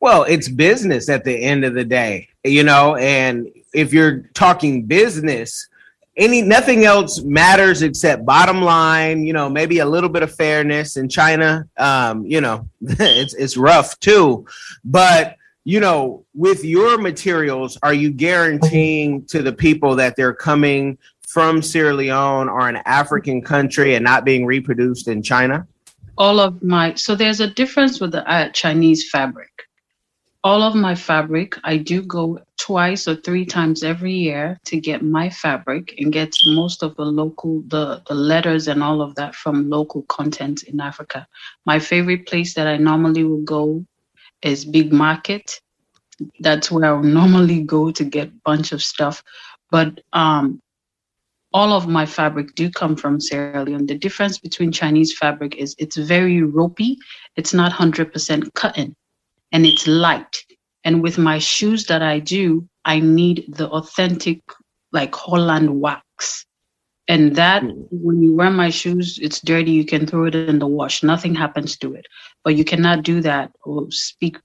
Well, 0.00 0.24
it's 0.24 0.48
business 0.48 1.08
at 1.08 1.24
the 1.24 1.34
end 1.34 1.64
of 1.64 1.74
the 1.74 1.84
day, 1.84 2.28
you 2.44 2.62
know, 2.62 2.96
and 2.96 3.48
if 3.72 3.92
you're 3.92 4.28
talking 4.34 4.84
business, 4.84 5.68
any 6.16 6.42
nothing 6.42 6.84
else 6.84 7.22
matters 7.22 7.82
except 7.82 8.24
bottom 8.24 8.62
line, 8.62 9.26
you 9.26 9.32
know, 9.32 9.48
maybe 9.48 9.78
a 9.80 9.86
little 9.86 10.08
bit 10.08 10.22
of 10.22 10.34
fairness 10.34 10.96
in 10.96 11.08
China. 11.08 11.68
Um, 11.76 12.24
you 12.24 12.40
know, 12.40 12.68
it's 12.80 13.34
it's 13.34 13.56
rough 13.56 13.98
too. 14.00 14.46
But 14.84 15.36
you 15.64 15.80
know, 15.80 16.24
with 16.34 16.64
your 16.64 16.96
materials, 16.98 17.76
are 17.82 17.92
you 17.92 18.10
guaranteeing 18.10 19.24
to 19.26 19.42
the 19.42 19.52
people 19.52 19.96
that 19.96 20.14
they're 20.16 20.34
coming 20.34 20.96
from 21.26 21.60
Sierra 21.60 21.92
Leone 21.92 22.48
or 22.48 22.68
an 22.68 22.76
African 22.86 23.42
country 23.42 23.94
and 23.94 24.04
not 24.04 24.24
being 24.24 24.46
reproduced 24.46 25.08
in 25.08 25.22
China? 25.22 25.66
All 26.16 26.40
of 26.40 26.62
my 26.62 26.94
so 26.94 27.14
there's 27.14 27.40
a 27.40 27.48
difference 27.48 28.00
with 28.00 28.12
the 28.12 28.26
uh, 28.30 28.48
Chinese 28.50 29.10
fabric 29.10 29.50
all 30.46 30.62
of 30.62 30.76
my 30.76 30.94
fabric, 30.94 31.58
I 31.64 31.76
do 31.76 32.02
go 32.02 32.38
twice 32.56 33.08
or 33.08 33.16
three 33.16 33.44
times 33.44 33.82
every 33.82 34.12
year 34.12 34.60
to 34.66 34.78
get 34.78 35.02
my 35.02 35.28
fabric 35.28 35.96
and 35.98 36.12
get 36.12 36.32
most 36.46 36.84
of 36.84 36.94
the 36.94 37.04
local, 37.04 37.64
the, 37.66 38.00
the 38.06 38.14
letters 38.14 38.68
and 38.68 38.80
all 38.80 39.02
of 39.02 39.16
that 39.16 39.34
from 39.34 39.68
local 39.68 40.02
content 40.02 40.62
in 40.62 40.80
Africa. 40.80 41.26
My 41.64 41.80
favorite 41.80 42.28
place 42.28 42.54
that 42.54 42.68
I 42.68 42.76
normally 42.76 43.24
will 43.24 43.42
go 43.42 43.84
is 44.40 44.64
Big 44.64 44.92
Market. 44.92 45.60
That's 46.38 46.70
where 46.70 46.94
I'll 46.94 47.02
normally 47.20 47.64
go 47.64 47.90
to 47.90 48.04
get 48.04 48.28
a 48.28 48.40
bunch 48.44 48.70
of 48.70 48.84
stuff. 48.84 49.24
But 49.72 50.00
um, 50.12 50.62
all 51.52 51.72
of 51.72 51.88
my 51.88 52.06
fabric 52.06 52.54
do 52.54 52.70
come 52.70 52.94
from 52.94 53.20
Sierra 53.20 53.64
Leone. 53.64 53.86
The 53.86 53.98
difference 53.98 54.38
between 54.38 54.70
Chinese 54.70 55.12
fabric 55.18 55.56
is 55.56 55.74
it's 55.80 55.96
very 55.96 56.40
ropey. 56.42 56.98
It's 57.34 57.52
not 57.52 57.72
100% 57.72 58.54
cotton 58.54 58.94
and 59.56 59.64
it's 59.64 59.86
light. 59.86 60.44
And 60.84 61.02
with 61.02 61.16
my 61.16 61.38
shoes 61.38 61.86
that 61.86 62.02
I 62.02 62.18
do, 62.18 62.68
I 62.84 63.00
need 63.00 63.46
the 63.48 63.70
authentic, 63.70 64.42
like 64.92 65.14
Holland 65.14 65.80
wax. 65.80 66.44
And 67.08 67.36
that, 67.36 67.62
mm. 67.62 67.86
when 67.90 68.20
you 68.20 68.34
wear 68.34 68.50
my 68.50 68.68
shoes, 68.68 69.18
it's 69.18 69.40
dirty. 69.40 69.70
You 69.70 69.86
can 69.86 70.06
throw 70.06 70.26
it 70.26 70.34
in 70.34 70.58
the 70.58 70.66
wash. 70.66 71.02
Nothing 71.02 71.34
happens 71.34 71.78
to 71.78 71.94
it. 71.94 72.04
But 72.44 72.56
you 72.56 72.66
cannot 72.66 73.02
do 73.02 73.22
that 73.22 73.50
or 73.64 73.86
speak 73.88 74.36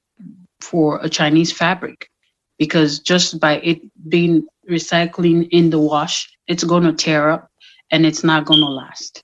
for 0.61 1.01
a 1.03 1.09
Chinese 1.09 1.51
fabric 1.51 2.07
because 2.57 2.99
just 2.99 3.37
by 3.37 3.57
it 3.57 3.81
being 4.07 4.47
recycling 4.69 5.49
in 5.51 5.71
the 5.71 5.79
wash, 5.79 6.25
it's 6.47 6.63
going 6.63 6.83
to 6.83 6.93
tear 6.93 7.29
up 7.29 7.49
and 7.91 8.05
it's 8.05 8.23
not 8.23 8.45
going 8.45 8.61
to 8.61 8.65
last. 8.65 9.21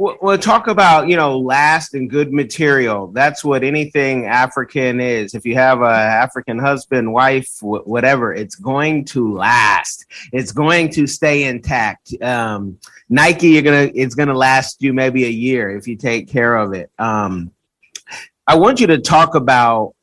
Well, 0.00 0.38
talk 0.38 0.68
about 0.68 1.08
you 1.08 1.16
know 1.16 1.36
last 1.36 1.92
and 1.94 2.08
good 2.08 2.32
material. 2.32 3.08
That's 3.08 3.42
what 3.42 3.64
anything 3.64 4.26
African 4.26 5.00
is. 5.00 5.34
If 5.34 5.44
you 5.44 5.56
have 5.56 5.82
a 5.82 5.86
African 5.86 6.56
husband, 6.56 7.12
wife, 7.12 7.48
whatever, 7.60 8.32
it's 8.32 8.54
going 8.54 9.06
to 9.06 9.34
last. 9.34 10.06
It's 10.32 10.52
going 10.52 10.90
to 10.90 11.08
stay 11.08 11.42
intact. 11.42 12.14
Um, 12.22 12.78
Nike, 13.08 13.48
you're 13.48 13.62
gonna 13.62 13.90
it's 13.92 14.14
gonna 14.14 14.34
last 14.34 14.80
you 14.80 14.92
maybe 14.92 15.24
a 15.24 15.30
year 15.30 15.76
if 15.76 15.88
you 15.88 15.96
take 15.96 16.28
care 16.28 16.54
of 16.54 16.74
it. 16.74 16.92
Um, 17.00 17.50
I 18.46 18.54
want 18.54 18.78
you 18.78 18.86
to 18.86 18.98
talk 18.98 19.34
about 19.34 19.96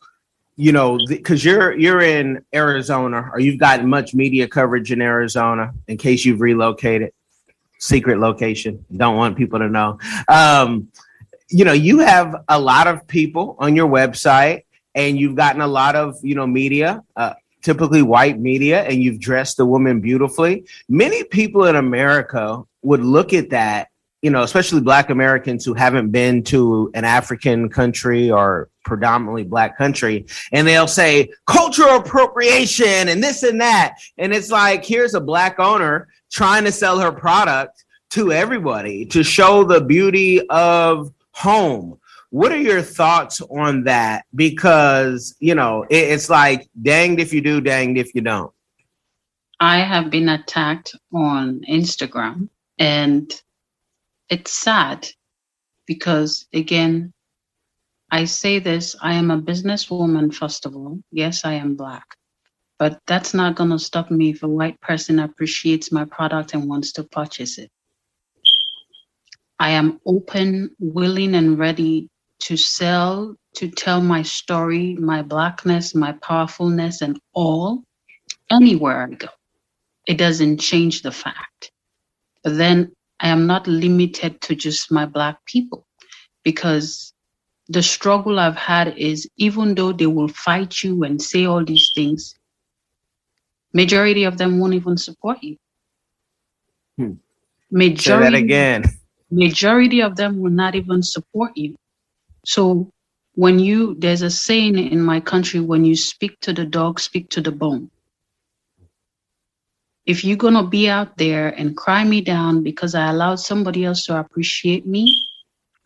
you 0.57 0.73
know 0.73 0.99
because 1.07 1.45
you're 1.45 1.71
you're 1.71 2.01
in 2.01 2.43
Arizona 2.53 3.29
or 3.31 3.39
you've 3.39 3.59
gotten 3.59 3.87
much 3.87 4.13
media 4.13 4.45
coverage 4.49 4.91
in 4.91 5.01
Arizona 5.01 5.73
in 5.87 5.95
case 5.95 6.25
you've 6.25 6.41
relocated 6.41 7.13
secret 7.85 8.19
location. 8.19 8.83
Don't 8.95 9.15
want 9.15 9.37
people 9.37 9.59
to 9.59 9.69
know. 9.69 9.99
Um, 10.27 10.89
you 11.49 11.63
know, 11.63 11.73
you 11.73 11.99
have 11.99 12.43
a 12.47 12.59
lot 12.59 12.87
of 12.87 13.07
people 13.07 13.55
on 13.59 13.75
your 13.75 13.87
website, 13.87 14.63
and 14.95 15.19
you've 15.19 15.35
gotten 15.35 15.61
a 15.61 15.67
lot 15.67 15.95
of 15.95 16.17
you 16.23 16.35
know 16.35 16.47
media. 16.47 17.03
Uh, 17.15 17.33
typically 17.61 18.03
white 18.03 18.39
media 18.39 18.83
and 18.83 19.01
you've 19.01 19.19
dressed 19.19 19.57
the 19.57 19.65
woman 19.65 19.99
beautifully 19.99 20.63
many 20.87 21.23
people 21.23 21.65
in 21.65 21.75
america 21.75 22.61
would 22.83 22.99
look 22.99 23.33
at 23.33 23.49
that 23.49 23.87
you 24.21 24.29
know 24.29 24.43
especially 24.43 24.79
black 24.79 25.09
americans 25.09 25.65
who 25.65 25.73
haven't 25.73 26.11
been 26.11 26.43
to 26.43 26.91
an 26.93 27.03
african 27.03 27.67
country 27.67 28.29
or 28.29 28.69
predominantly 28.83 29.43
black 29.43 29.75
country 29.79 30.27
and 30.51 30.67
they'll 30.67 30.87
say 30.87 31.27
cultural 31.47 31.95
appropriation 31.95 33.09
and 33.09 33.23
this 33.23 33.41
and 33.41 33.59
that 33.59 33.97
and 34.19 34.31
it's 34.31 34.51
like 34.51 34.85
here's 34.85 35.15
a 35.15 35.19
black 35.19 35.59
owner 35.59 36.07
trying 36.35 36.65
to 36.65 36.71
sell 36.71 36.99
her 36.99 37.13
product 37.13 37.85
to 38.09 38.33
everybody 38.33 39.05
to 39.05 39.23
show 39.23 39.63
the 39.63 39.79
beauty 39.79 40.45
of 40.49 41.11
home. 41.31 41.97
What 42.29 42.51
are 42.51 42.59
your 42.59 42.81
thoughts 42.81 43.39
on 43.49 43.85
that? 43.85 44.25
Because, 44.35 45.33
you 45.39 45.55
know, 45.55 45.83
it, 45.89 45.95
it's 45.95 46.29
like 46.29 46.67
danged 46.81 47.21
if 47.21 47.31
you 47.33 47.39
do, 47.39 47.61
danged 47.61 47.97
if 47.97 48.13
you 48.13 48.19
don't. 48.19 48.51
I 49.61 49.77
have 49.77 50.11
been 50.11 50.27
attacked 50.27 50.93
on 51.13 51.61
Instagram 51.69 52.49
and 52.77 53.31
it's 54.29 54.51
sad 54.51 55.07
because, 55.85 56.45
again, 56.53 57.13
I 58.11 58.25
say 58.25 58.59
this 58.59 58.93
I 59.01 59.13
am 59.13 59.31
a 59.31 59.41
businesswoman, 59.41 60.33
first 60.33 60.65
of 60.65 60.75
all. 60.75 60.99
Yes, 61.11 61.45
I 61.45 61.53
am 61.53 61.75
Black. 61.75 62.05
But 62.77 62.99
that's 63.07 63.33
not 63.33 63.55
going 63.55 63.69
to 63.69 63.79
stop 63.79 64.11
me 64.11 64.31
if 64.31 64.43
a 64.43 64.47
white 64.47 64.79
person 64.81 65.19
appreciates 65.19 65.91
my 65.91 66.05
product 66.05 66.53
and 66.53 66.67
wants 66.67 66.91
to 66.93 67.03
purchase 67.03 67.57
it. 67.57 67.71
I 69.59 69.71
am 69.71 70.01
open, 70.05 70.75
willing, 70.79 71.35
and 71.35 71.57
ready 71.57 72.09
to 72.41 72.57
sell, 72.57 73.35
to 73.55 73.69
tell 73.69 74.01
my 74.01 74.21
story, 74.23 74.95
my 74.95 75.21
blackness, 75.21 75.95
my 75.95 76.11
powerfulness, 76.13 77.01
and 77.01 77.17
all 77.33 77.83
anywhere 78.51 79.07
I 79.09 79.15
go. 79.15 79.29
It 80.07 80.17
doesn't 80.17 80.59
change 80.59 81.01
the 81.01 81.11
fact. 81.11 81.71
But 82.43 82.57
then 82.57 82.91
I 83.19 83.29
am 83.29 83.47
not 83.47 83.67
limited 83.67 84.41
to 84.41 84.55
just 84.55 84.91
my 84.91 85.05
black 85.05 85.43
people 85.45 85.87
because 86.43 87.13
the 87.69 87.81
struggle 87.81 88.39
I've 88.39 88.57
had 88.57 88.97
is 88.97 89.27
even 89.37 89.75
though 89.75 89.93
they 89.93 90.05
will 90.05 90.27
fight 90.27 90.83
you 90.83 91.03
and 91.03 91.21
say 91.21 91.45
all 91.45 91.63
these 91.65 91.91
things, 91.95 92.35
Majority 93.75 94.23
of 94.23 94.37
them 94.37 94.57
won't 94.57 94.73
even 94.73 94.95
support 94.95 95.43
you. 95.43 95.57
Hmm. 96.97 97.15
Majority 97.69 97.99
Say 97.99 98.31
that 98.31 98.33
again. 98.33 98.83
Majority 99.29 100.01
of 100.01 100.15
them 100.15 100.39
will 100.39 100.51
not 100.51 100.75
even 100.75 101.03
support 101.03 101.57
you. 101.57 101.75
So 102.45 102.89
when 103.33 103.59
you 103.59 103.95
there's 103.95 104.21
a 104.21 104.29
saying 104.29 104.77
in 104.77 105.01
my 105.01 105.19
country 105.19 105.59
when 105.59 105.83
you 105.83 105.97
speak 105.97 106.39
to 106.39 106.53
the 106.53 106.63
dog, 106.63 107.01
speak 107.01 107.27
to 107.31 107.41
the 107.41 107.51
bone. 107.51 107.91
If 110.05 110.23
you're 110.23 110.37
gonna 110.37 110.65
be 110.65 110.87
out 110.87 111.17
there 111.17 111.49
and 111.49 111.75
cry 111.75 112.05
me 112.05 112.21
down 112.21 112.63
because 112.63 112.95
I 112.95 113.09
allowed 113.09 113.41
somebody 113.41 113.83
else 113.83 114.05
to 114.05 114.17
appreciate 114.17 114.85
me, 114.85 115.03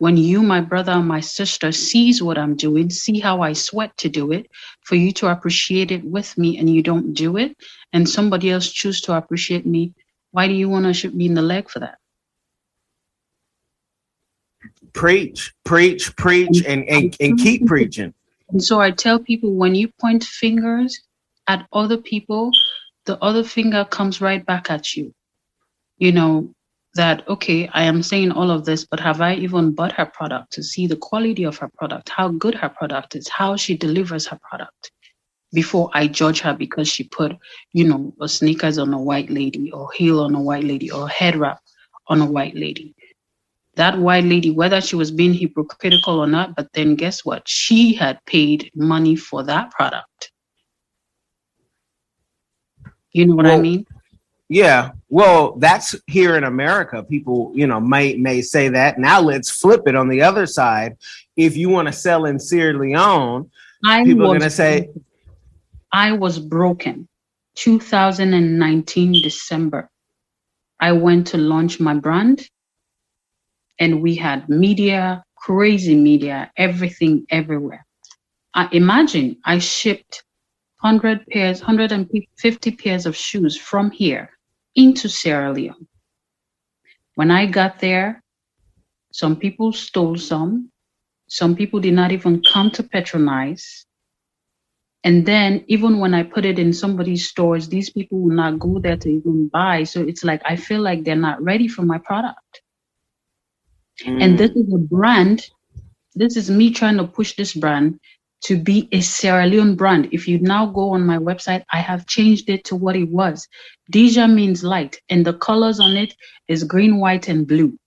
when 0.00 0.16
you, 0.16 0.42
my 0.42 0.62
brother 0.62 0.92
and 0.92 1.06
my 1.06 1.20
sister, 1.20 1.70
sees 1.70 2.22
what 2.22 2.38
I'm 2.38 2.56
doing, 2.56 2.88
see 2.88 3.20
how 3.20 3.42
I 3.42 3.52
sweat 3.52 3.94
to 3.98 4.08
do 4.08 4.32
it, 4.32 4.50
for 4.86 4.94
you 4.94 5.12
to 5.12 5.26
appreciate 5.26 5.90
it 5.90 6.02
with 6.02 6.38
me 6.38 6.56
and 6.56 6.70
you 6.74 6.82
don't 6.82 7.12
do 7.12 7.36
it, 7.36 7.54
and 7.92 8.08
somebody 8.08 8.50
else 8.50 8.72
choose 8.72 9.02
to 9.02 9.14
appreciate 9.14 9.66
me, 9.66 9.92
why 10.30 10.48
do 10.48 10.54
you 10.54 10.70
want 10.70 10.86
to 10.86 10.94
shoot 10.94 11.14
me 11.14 11.26
in 11.26 11.34
the 11.34 11.42
leg 11.42 11.68
for 11.68 11.80
that? 11.80 11.98
Preach, 14.94 15.52
preach, 15.66 16.16
preach, 16.16 16.64
and, 16.66 16.88
and, 16.88 17.14
and 17.20 17.38
keep 17.38 17.66
preaching. 17.66 18.14
And 18.48 18.64
so 18.64 18.80
I 18.80 18.92
tell 18.92 19.18
people 19.18 19.52
when 19.52 19.74
you 19.74 19.88
point 20.00 20.24
fingers 20.24 20.98
at 21.46 21.66
other 21.74 21.98
people, 21.98 22.52
the 23.04 23.22
other 23.22 23.44
finger 23.44 23.84
comes 23.84 24.22
right 24.22 24.44
back 24.46 24.70
at 24.70 24.96
you. 24.96 25.12
You 25.98 26.12
know, 26.12 26.54
that 26.94 27.26
okay 27.28 27.68
i 27.72 27.82
am 27.82 28.02
saying 28.02 28.32
all 28.32 28.50
of 28.50 28.64
this 28.64 28.84
but 28.84 29.00
have 29.00 29.20
i 29.20 29.34
even 29.34 29.72
bought 29.72 29.92
her 29.92 30.06
product 30.06 30.52
to 30.52 30.62
see 30.62 30.86
the 30.86 30.96
quality 30.96 31.44
of 31.44 31.56
her 31.56 31.70
product 31.78 32.08
how 32.08 32.28
good 32.28 32.54
her 32.54 32.68
product 32.68 33.14
is 33.14 33.28
how 33.28 33.56
she 33.56 33.76
delivers 33.76 34.26
her 34.26 34.38
product 34.48 34.90
before 35.52 35.88
i 35.94 36.06
judge 36.06 36.40
her 36.40 36.54
because 36.54 36.88
she 36.88 37.04
put 37.04 37.36
you 37.72 37.86
know 37.86 38.12
a 38.20 38.28
sneakers 38.28 38.76
on 38.78 38.92
a 38.92 39.00
white 39.00 39.30
lady 39.30 39.70
or 39.70 39.90
heel 39.92 40.20
on 40.20 40.34
a 40.34 40.40
white 40.40 40.64
lady 40.64 40.90
or 40.90 41.08
head 41.08 41.36
wrap 41.36 41.60
on 42.10 42.20
a 42.20 42.26
white 42.26 42.54
lady. 42.54 42.94
That 43.76 43.96
white 43.96 44.24
lady 44.24 44.50
whether 44.50 44.80
she 44.80 44.96
was 44.96 45.10
being 45.10 45.32
hypocritical 45.32 46.18
or 46.18 46.26
not 46.26 46.56
but 46.56 46.68
then 46.74 46.96
guess 46.96 47.24
what? 47.24 47.48
She 47.48 47.94
had 47.94 48.22
paid 48.26 48.70
money 48.74 49.16
for 49.16 49.44
that 49.44 49.70
product. 49.70 50.32
You 53.12 53.26
know 53.26 53.36
what 53.36 53.46
well, 53.46 53.58
i 53.58 53.62
mean 53.62 53.86
yeah, 54.50 54.90
well, 55.08 55.54
that's 55.58 55.94
here 56.08 56.36
in 56.36 56.42
America. 56.42 57.04
People, 57.04 57.52
you 57.54 57.68
know, 57.68 57.78
may 57.78 58.16
may 58.16 58.42
say 58.42 58.68
that. 58.68 58.98
Now 58.98 59.20
let's 59.20 59.48
flip 59.48 59.82
it 59.86 59.94
on 59.94 60.08
the 60.08 60.22
other 60.22 60.44
side. 60.44 60.96
If 61.36 61.56
you 61.56 61.68
want 61.68 61.86
to 61.86 61.92
sell 61.92 62.24
in 62.24 62.40
Sierra 62.40 62.76
Leone, 62.76 63.48
I 63.84 64.02
people 64.02 64.24
are 64.24 64.38
going 64.38 64.40
to 64.40 64.50
say, 64.50 64.90
"I 65.92 66.10
was 66.12 66.40
broken." 66.40 67.08
2019 67.54 69.22
December, 69.22 69.88
I 70.80 70.92
went 70.92 71.28
to 71.28 71.38
launch 71.38 71.78
my 71.78 71.94
brand, 71.94 72.48
and 73.78 74.02
we 74.02 74.16
had 74.16 74.48
media, 74.48 75.22
crazy 75.36 75.94
media, 75.94 76.50
everything 76.56 77.24
everywhere. 77.30 77.86
I 78.54 78.68
imagine 78.72 79.36
I 79.44 79.60
shipped 79.60 80.24
100 80.80 81.24
pairs, 81.28 81.60
150 81.60 82.70
pairs 82.72 83.06
of 83.06 83.14
shoes 83.14 83.56
from 83.56 83.92
here 83.92 84.28
into 84.80 85.08
Sierra 85.08 85.52
Leone. 85.52 85.86
When 87.14 87.30
I 87.30 87.46
got 87.46 87.80
there, 87.80 88.22
some 89.12 89.36
people 89.36 89.72
stole 89.72 90.16
some. 90.16 90.70
Some 91.28 91.54
people 91.54 91.80
did 91.80 91.94
not 91.94 92.12
even 92.12 92.42
come 92.42 92.70
to 92.72 92.82
patronize. 92.82 93.84
And 95.04 95.26
then 95.26 95.64
even 95.68 95.98
when 95.98 96.14
I 96.14 96.22
put 96.22 96.44
it 96.44 96.58
in 96.58 96.72
somebody's 96.72 97.28
stores, 97.28 97.68
these 97.68 97.90
people 97.90 98.20
will 98.20 98.34
not 98.34 98.58
go 98.58 98.78
there 98.78 98.96
to 98.96 99.08
even 99.08 99.48
buy. 99.48 99.84
So 99.84 100.02
it's 100.02 100.24
like 100.24 100.42
I 100.44 100.56
feel 100.56 100.80
like 100.80 101.04
they're 101.04 101.16
not 101.16 101.42
ready 101.42 101.68
for 101.68 101.82
my 101.82 101.98
product. 101.98 102.62
Mm. 104.04 104.22
And 104.22 104.38
this 104.38 104.50
is 104.50 104.72
a 104.74 104.78
brand. 104.78 105.46
This 106.14 106.36
is 106.36 106.50
me 106.50 106.70
trying 106.70 106.96
to 106.96 107.04
push 107.04 107.36
this 107.36 107.54
brand 107.54 108.00
to 108.42 108.56
be 108.56 108.88
a 108.92 109.00
Sierra 109.00 109.46
Leone 109.46 109.76
brand. 109.76 110.08
If 110.12 110.26
you 110.26 110.38
now 110.38 110.66
go 110.66 110.90
on 110.90 111.04
my 111.06 111.18
website, 111.18 111.64
I 111.72 111.78
have 111.78 112.06
changed 112.06 112.48
it 112.48 112.64
to 112.64 112.76
what 112.76 112.96
it 112.96 113.08
was. 113.08 113.46
Deja 113.90 114.26
means 114.26 114.64
light, 114.64 115.00
and 115.08 115.24
the 115.24 115.34
colors 115.34 115.80
on 115.80 115.96
it 115.96 116.14
is 116.48 116.64
green, 116.64 116.98
white, 116.98 117.28
and 117.28 117.46
blue. 117.46 117.78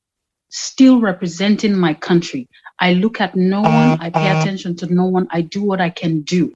Still 0.50 1.00
representing 1.00 1.76
my 1.76 1.94
country. 1.94 2.48
I 2.80 2.94
look 2.94 3.22
at 3.22 3.36
no 3.36 3.62
one, 3.62 4.00
I 4.00 4.10
pay 4.10 4.30
attention 4.40 4.76
to 4.78 4.94
no 4.94 5.06
one, 5.06 5.28
I 5.32 5.42
do 5.42 5.64
what 5.64 5.82
I 5.82 5.90
can 5.90 6.22
do 6.22 6.54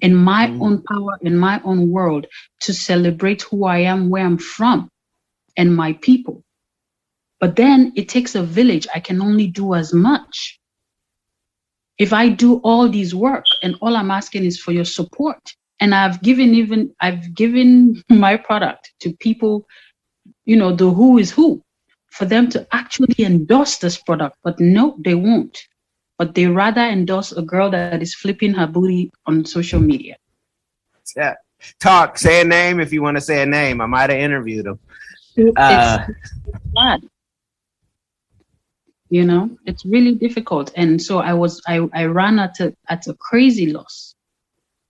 in 0.00 0.14
my 0.14 0.46
mm. 0.46 0.62
own 0.62 0.82
power, 0.82 1.18
in 1.22 1.36
my 1.36 1.60
own 1.64 1.90
world, 1.90 2.26
to 2.60 2.74
celebrate 2.74 3.42
who 3.42 3.64
I 3.64 3.78
am, 3.78 4.10
where 4.10 4.24
I'm 4.24 4.38
from, 4.38 4.90
and 5.56 5.74
my 5.74 5.94
people. 5.94 6.42
But 7.40 7.56
then 7.56 7.92
it 7.96 8.08
takes 8.08 8.34
a 8.34 8.42
village. 8.42 8.86
I 8.94 9.00
can 9.00 9.20
only 9.20 9.46
do 9.46 9.74
as 9.74 9.92
much. 9.92 10.55
If 11.98 12.12
I 12.12 12.28
do 12.28 12.56
all 12.58 12.88
these 12.88 13.14
work 13.14 13.44
and 13.62 13.76
all 13.80 13.96
I'm 13.96 14.10
asking 14.10 14.44
is 14.44 14.58
for 14.60 14.72
your 14.72 14.84
support, 14.84 15.38
and 15.80 15.94
I've 15.94 16.22
given 16.22 16.54
even 16.54 16.94
I've 17.00 17.34
given 17.34 18.02
my 18.08 18.36
product 18.36 18.92
to 19.00 19.12
people, 19.14 19.66
you 20.44 20.56
know, 20.56 20.74
the 20.74 20.90
who 20.90 21.18
is 21.18 21.30
who, 21.30 21.62
for 22.10 22.24
them 22.24 22.48
to 22.50 22.66
actually 22.72 23.24
endorse 23.24 23.78
this 23.78 23.98
product, 23.98 24.36
but 24.42 24.58
no, 24.60 24.96
they 25.04 25.14
won't. 25.14 25.58
But 26.18 26.34
they 26.34 26.46
rather 26.46 26.80
endorse 26.80 27.32
a 27.32 27.42
girl 27.42 27.70
that 27.70 28.00
is 28.02 28.14
flipping 28.14 28.54
her 28.54 28.66
booty 28.66 29.10
on 29.26 29.44
social 29.44 29.80
media. 29.80 30.16
Yeah. 31.14 31.34
Talk, 31.78 32.18
say 32.18 32.40
a 32.40 32.44
name 32.44 32.80
if 32.80 32.92
you 32.92 33.02
want 33.02 33.18
to 33.18 33.20
say 33.20 33.42
a 33.42 33.46
name. 33.46 33.80
I 33.80 33.86
might 33.86 34.10
have 34.10 34.18
interviewed 34.18 34.66
them. 34.66 34.78
Uh, 35.56 36.06
bad 36.74 37.02
you 39.10 39.24
know? 39.24 39.50
It's 39.66 39.84
really 39.84 40.14
difficult. 40.14 40.72
And 40.76 41.00
so 41.00 41.18
i 41.18 41.32
was 41.32 41.60
i, 41.66 41.80
I 41.92 42.04
ran 42.04 42.38
at 42.38 42.60
a 42.60 42.74
at 42.88 43.06
a 43.06 43.14
crazy 43.14 43.72
loss. 43.72 44.14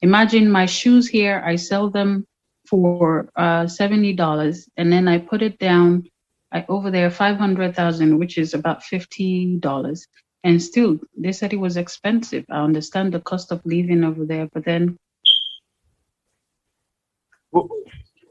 Imagine 0.02 0.50
my 0.50 0.66
shoes 0.66 1.08
here. 1.08 1.42
I 1.44 1.56
sell 1.56 1.90
them 1.90 2.26
for 2.68 3.30
uh, 3.36 3.64
$70 3.64 4.68
and 4.76 4.92
then 4.92 5.08
i 5.08 5.18
put 5.18 5.42
it 5.42 5.58
down 5.58 6.04
I, 6.52 6.64
over 6.68 6.90
there 6.90 7.10
500000 7.10 8.18
which 8.18 8.38
is 8.38 8.54
about 8.54 8.82
$50 8.82 10.06
and 10.44 10.62
still 10.62 10.98
they 11.16 11.32
said 11.32 11.52
it 11.52 11.56
was 11.56 11.76
expensive. 11.76 12.44
I 12.50 12.60
understand 12.62 13.12
the 13.12 13.20
cost 13.20 13.52
of 13.52 13.60
living 13.64 14.04
over 14.04 14.24
there 14.24 14.48
but 14.52 14.64
then 14.64 14.98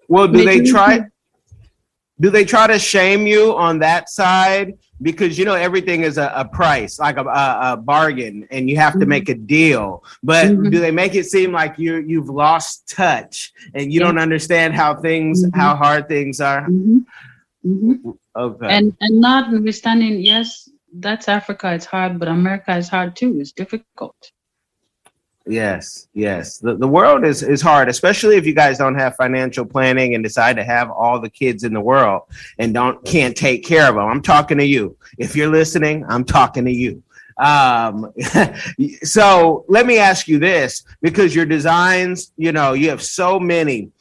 well 0.08 0.28
do 0.28 0.46
they 0.46 0.62
try 0.62 1.02
do 2.20 2.30
they 2.30 2.46
try 2.46 2.68
to 2.68 2.80
shame 2.80 3.28
you 3.28 3.56
on 3.56 3.80
that 3.80 4.10
side 4.10 4.74
because 5.02 5.38
you 5.38 5.46
know 5.46 5.54
everything 5.54 6.02
is 6.04 6.18
a, 6.18 6.32
a 6.36 6.46
price 6.46 7.00
like 7.00 7.18
a, 7.18 7.24
a, 7.24 7.74
a, 7.74 7.78
bargain 7.78 8.48
and 8.52 8.70
you 8.70 8.78
have 8.78 8.94
to 8.94 9.00
mm-hmm. 9.00 9.10
make 9.10 9.30
a 9.30 9.36
deal 9.36 10.04
but 10.24 10.48
mm-hmm. 10.48 10.70
do 10.70 10.80
they 10.80 10.92
make 10.92 11.16
it 11.16 11.26
seem 11.26 11.52
like 11.52 11.78
you 11.78 11.98
you've 11.98 12.30
lost 12.30 12.88
touch 12.90 13.54
and 13.74 13.92
you 13.92 14.00
yeah. 14.00 14.06
don't 14.06 14.20
understand 14.20 14.74
how 14.74 14.96
things 14.96 15.44
mm-hmm. 15.44 15.60
how 15.60 15.76
hard 15.76 16.08
things 16.08 16.40
are 16.40 16.68
mm-hmm. 16.68 18.10
Okay 18.38 18.68
and 18.68 18.96
and 19.02 19.20
not 19.20 19.54
understanding 19.54 20.22
yes 20.22 20.70
that's 21.00 21.28
africa 21.28 21.74
it's 21.74 21.86
hard 21.86 22.20
but 22.20 22.28
america 22.28 22.76
is 22.78 22.88
hard 22.88 23.16
too 23.16 23.38
it's 23.40 23.52
difficult 23.52 24.32
Yes, 25.48 26.08
yes. 26.14 26.58
The, 26.58 26.76
the 26.76 26.88
world 26.88 27.24
is, 27.24 27.44
is 27.44 27.62
hard, 27.62 27.88
especially 27.88 28.36
if 28.36 28.48
you 28.48 28.54
guys 28.54 28.80
don't 28.80 28.96
have 28.96 29.16
financial 29.16 29.64
planning 29.64 30.16
and 30.16 30.24
decide 30.24 30.56
to 30.56 30.64
have 30.64 30.90
all 30.90 31.20
the 31.20 31.30
kids 31.30 31.64
in 31.64 31.74
the 31.74 31.82
world 31.82 32.24
and 32.58 32.74
don't 32.74 33.04
can't 33.06 33.38
take 33.38 33.64
care 33.64 33.88
of 33.88 33.96
them. 33.96 34.06
I'm 34.06 34.24
talking 34.24 34.58
to 34.58 34.66
you. 34.66 34.98
If 35.20 35.36
you're 35.36 35.52
listening, 35.52 36.04
I'm 36.10 36.26
talking 36.26 36.66
to 36.66 36.72
you. 36.72 37.04
Um, 37.38 38.12
so 39.04 39.66
let 39.68 39.86
me 39.86 40.00
ask 40.00 40.28
you 40.28 40.40
this 40.40 40.84
because 41.02 41.36
your 41.36 41.46
designs, 41.46 42.32
you 42.38 42.52
know, 42.52 42.74
you 42.74 42.90
have 42.90 43.04
so 43.04 43.40
many. 43.40 43.92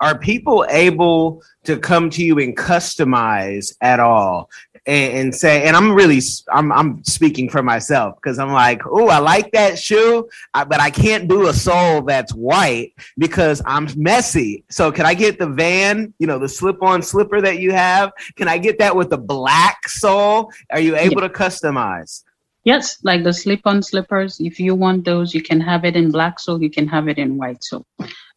Are 0.00 0.16
people 0.16 0.64
able 0.68 1.42
to 1.64 1.76
come 1.76 2.08
to 2.10 2.24
you 2.24 2.38
and 2.38 2.56
customize 2.56 3.74
at 3.80 3.98
all? 3.98 4.48
And, 4.88 5.18
and 5.18 5.34
say, 5.34 5.64
and 5.64 5.76
I'm 5.76 5.92
really, 5.92 6.20
I'm, 6.50 6.72
I'm 6.72 7.04
speaking 7.04 7.50
for 7.50 7.62
myself 7.62 8.16
because 8.16 8.38
I'm 8.38 8.52
like, 8.52 8.80
oh, 8.86 9.08
I 9.08 9.18
like 9.18 9.52
that 9.52 9.78
shoe, 9.78 10.28
but 10.54 10.80
I 10.80 10.90
can't 10.90 11.28
do 11.28 11.48
a 11.48 11.52
sole 11.52 12.02
that's 12.02 12.32
white 12.32 12.94
because 13.18 13.62
I'm 13.66 13.86
messy. 13.96 14.64
So 14.70 14.90
can 14.90 15.04
I 15.04 15.12
get 15.12 15.38
the 15.38 15.46
van, 15.46 16.14
you 16.18 16.26
know, 16.26 16.38
the 16.38 16.48
slip-on 16.48 17.02
slipper 17.02 17.40
that 17.42 17.58
you 17.60 17.72
have? 17.72 18.12
Can 18.36 18.48
I 18.48 18.56
get 18.56 18.78
that 18.78 18.96
with 18.96 19.10
the 19.10 19.18
black 19.18 19.88
sole? 19.88 20.50
Are 20.70 20.80
you 20.80 20.96
able 20.96 21.20
yeah. 21.20 21.28
to 21.28 21.34
customize? 21.34 22.24
Yes, 22.64 22.98
like 23.02 23.24
the 23.24 23.32
slip-on 23.32 23.82
slippers. 23.82 24.40
If 24.40 24.58
you 24.58 24.74
want 24.74 25.04
those, 25.04 25.34
you 25.34 25.42
can 25.42 25.60
have 25.60 25.84
it 25.84 25.96
in 25.96 26.10
black 26.10 26.40
sole. 26.40 26.62
You 26.62 26.70
can 26.70 26.88
have 26.88 27.08
it 27.08 27.18
in 27.18 27.36
white 27.36 27.62
sole. 27.62 27.86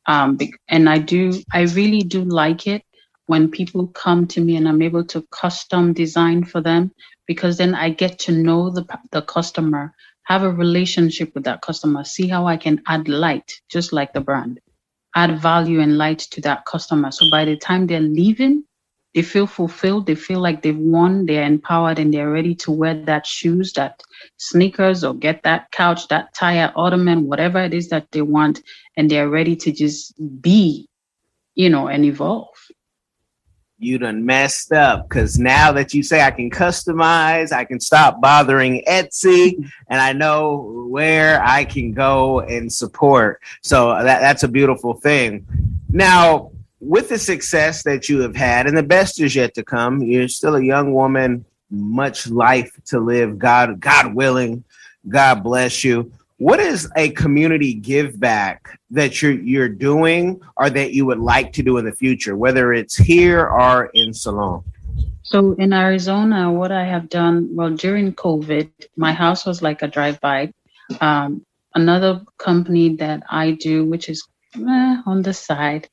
Um, 0.06 0.38
and 0.68 0.90
I 0.90 0.98
do, 0.98 1.42
I 1.54 1.62
really 1.62 2.02
do 2.02 2.24
like 2.24 2.68
it 2.68 2.84
when 3.32 3.50
people 3.50 3.88
come 3.88 4.28
to 4.28 4.42
me 4.42 4.58
and 4.58 4.68
I'm 4.68 4.82
able 4.82 5.06
to 5.06 5.26
custom 5.32 5.94
design 5.94 6.44
for 6.44 6.60
them 6.60 6.92
because 7.28 7.58
then 7.58 7.74
I 7.74 7.88
get 7.90 8.20
to 8.26 8.34
know 8.34 8.70
the, 8.70 8.86
the 9.14 9.22
customer, 9.22 9.94
have 10.24 10.44
a 10.44 10.52
relationship 10.52 11.34
with 11.34 11.46
that 11.46 11.62
customer, 11.62 12.04
see 12.04 12.28
how 12.28 12.46
I 12.46 12.58
can 12.58 12.82
add 12.88 13.08
light, 13.08 13.50
just 13.70 13.94
like 13.94 14.12
the 14.12 14.20
brand, 14.20 14.60
add 15.16 15.40
value 15.40 15.80
and 15.80 15.98
light 15.98 16.20
to 16.34 16.42
that 16.42 16.66
customer. 16.66 17.10
So 17.10 17.32
by 17.32 17.46
the 17.46 17.56
time 17.56 17.88
they're 17.88 18.02
leaving, 18.02 18.66
they 19.16 19.22
feel 19.22 19.48
fulfilled, 19.48 20.08
they 20.08 20.16
feel 20.16 20.42
like 20.42 20.62
they've 20.62 20.78
won, 20.78 21.26
they're 21.26 21.48
empowered, 21.48 22.00
and 22.00 22.14
they're 22.14 22.30
ready 22.30 22.56
to 22.56 22.72
wear 22.74 22.96
that 23.06 23.26
shoes, 23.26 23.72
that 23.74 24.04
sneakers, 24.36 25.06
or 25.06 25.14
get 25.14 25.44
that 25.44 25.72
couch, 25.72 26.10
that 26.10 26.34
tire, 26.34 26.74
ottoman, 26.76 27.28
whatever 27.28 27.60
it 27.60 27.74
is 27.74 27.88
that 27.92 28.12
they 28.12 28.24
want, 28.24 28.62
and 28.98 29.10
they're 29.10 29.30
ready 29.30 29.56
to 29.56 29.72
just 29.72 30.14
be, 30.42 30.90
you 31.56 31.70
know, 31.70 31.88
and 31.88 32.04
evolve 32.04 32.50
you 33.82 33.98
done 33.98 34.26
messed 34.26 34.72
up 34.72 35.10
because 35.10 35.40
now 35.40 35.72
that 35.72 35.94
you 35.94 36.04
say 36.04 36.22
I 36.22 36.30
can 36.32 36.52
customize, 36.52 37.52
I 37.52 37.66
can 37.66 37.80
stop 37.80 38.22
bothering 38.22 38.84
Etsy 38.88 39.56
and 39.88 40.00
I 40.00 40.14
know 40.14 40.86
where 40.88 41.44
I 41.44 41.66
can 41.66 41.92
go 41.92 42.42
and 42.42 42.72
support. 42.72 43.42
So 43.64 43.90
that, 43.90 44.20
that's 44.20 44.44
a 44.44 44.48
beautiful 44.48 44.94
thing. 44.94 45.48
Now, 45.90 46.52
with 46.80 47.10
the 47.10 47.18
success 47.18 47.84
that 47.84 48.08
you 48.08 48.20
have 48.22 48.36
had, 48.36 48.68
and 48.68 48.78
the 48.78 48.84
best 48.84 49.20
is 49.20 49.36
yet 49.36 49.56
to 49.56 49.64
come, 49.64 50.02
you're 50.04 50.28
still 50.28 50.56
a 50.56 50.64
young 50.64 50.94
woman, 50.94 51.44
much 51.72 52.28
life 52.30 52.80
to 52.86 53.00
live, 53.00 53.40
God, 53.40 53.80
God 53.80 54.14
willing. 54.14 54.64
God 55.10 55.44
bless 55.44 55.84
you 55.84 56.12
what 56.42 56.60
is 56.60 56.90
a 56.96 57.12
community 57.12 57.72
give 57.72 58.20
back 58.20 58.80
that 58.90 59.22
you're 59.22 59.40
you're 59.54 59.70
doing 59.70 60.42
or 60.58 60.72
that 60.72 60.92
you 60.92 61.06
would 61.06 61.20
like 61.20 61.54
to 61.54 61.62
do 61.62 61.78
in 61.78 61.86
the 61.86 61.92
future 61.92 62.36
whether 62.36 62.74
it's 62.74 62.98
here 62.98 63.42
or 63.48 63.92
in 63.94 64.12
Salone 64.12 64.64
So 65.32 65.54
in 65.64 65.72
Arizona, 65.72 66.52
what 66.52 66.72
I 66.72 66.86
have 66.94 67.08
done, 67.08 67.36
well, 67.58 67.74
during 67.86 68.08
COVID, 68.26 68.68
my 68.98 69.14
house 69.14 69.46
was 69.46 69.62
like 69.62 69.80
a 69.82 69.88
drive-by. 69.88 70.52
Um, 71.00 71.46
another 71.82 72.14
company 72.38 72.96
that 73.04 73.20
I 73.30 73.52
do, 73.52 73.86
which 73.92 74.10
is 74.10 74.20
eh, 74.56 74.96
on 75.12 75.22
the 75.22 75.34
side, 75.34 75.84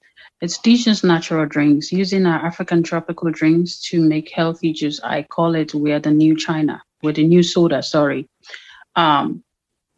it's 0.40 0.58
Decious 0.58 1.04
Natural 1.04 1.46
Drinks, 1.46 1.92
using 1.92 2.26
our 2.26 2.40
African 2.50 2.82
tropical 2.82 3.30
drinks 3.30 3.70
to 3.90 3.96
make 4.00 4.38
healthy 4.40 4.72
juice. 4.72 4.98
I 5.04 5.22
call 5.22 5.54
it 5.54 5.74
we're 5.74 6.00
the 6.00 6.10
new 6.10 6.34
China, 6.46 6.82
we're 7.02 7.18
the 7.20 7.28
new 7.34 7.42
soda, 7.42 7.80
sorry. 7.82 8.22
Um, 8.96 9.44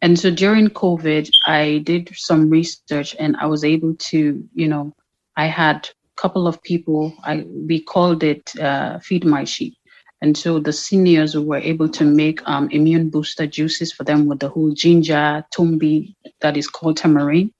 and 0.01 0.17
so 0.19 0.31
during 0.31 0.67
COVID, 0.69 1.31
I 1.45 1.79
did 1.79 2.09
some 2.15 2.49
research 2.49 3.15
and 3.19 3.35
I 3.37 3.45
was 3.45 3.63
able 3.63 3.95
to, 3.95 4.43
you 4.53 4.67
know, 4.67 4.93
I 5.37 5.45
had 5.45 5.87
a 6.17 6.21
couple 6.21 6.47
of 6.47 6.61
people, 6.63 7.13
I 7.23 7.45
we 7.47 7.81
called 7.81 8.23
it 8.23 8.51
uh, 8.59 8.99
Feed 8.99 9.23
My 9.25 9.43
Sheep. 9.43 9.75
And 10.23 10.37
so 10.37 10.59
the 10.59 10.73
seniors 10.73 11.35
were 11.35 11.57
able 11.57 11.89
to 11.89 12.03
make 12.03 12.47
um, 12.47 12.69
immune 12.69 13.09
booster 13.09 13.47
juices 13.47 13.91
for 13.91 14.03
them 14.03 14.27
with 14.27 14.39
the 14.39 14.49
whole 14.49 14.71
ginger, 14.71 15.43
tumbi, 15.51 16.15
that 16.41 16.57
is 16.57 16.67
called 16.67 16.97
tamarind. 16.97 17.51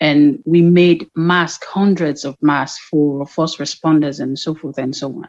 And 0.00 0.40
we 0.46 0.62
made 0.62 1.10
masks, 1.16 1.66
hundreds 1.66 2.24
of 2.24 2.36
masks 2.40 2.84
for 2.88 3.26
first 3.26 3.58
responders 3.58 4.20
and 4.20 4.38
so 4.38 4.54
forth 4.54 4.78
and 4.78 4.94
so 4.94 5.08
on. 5.08 5.28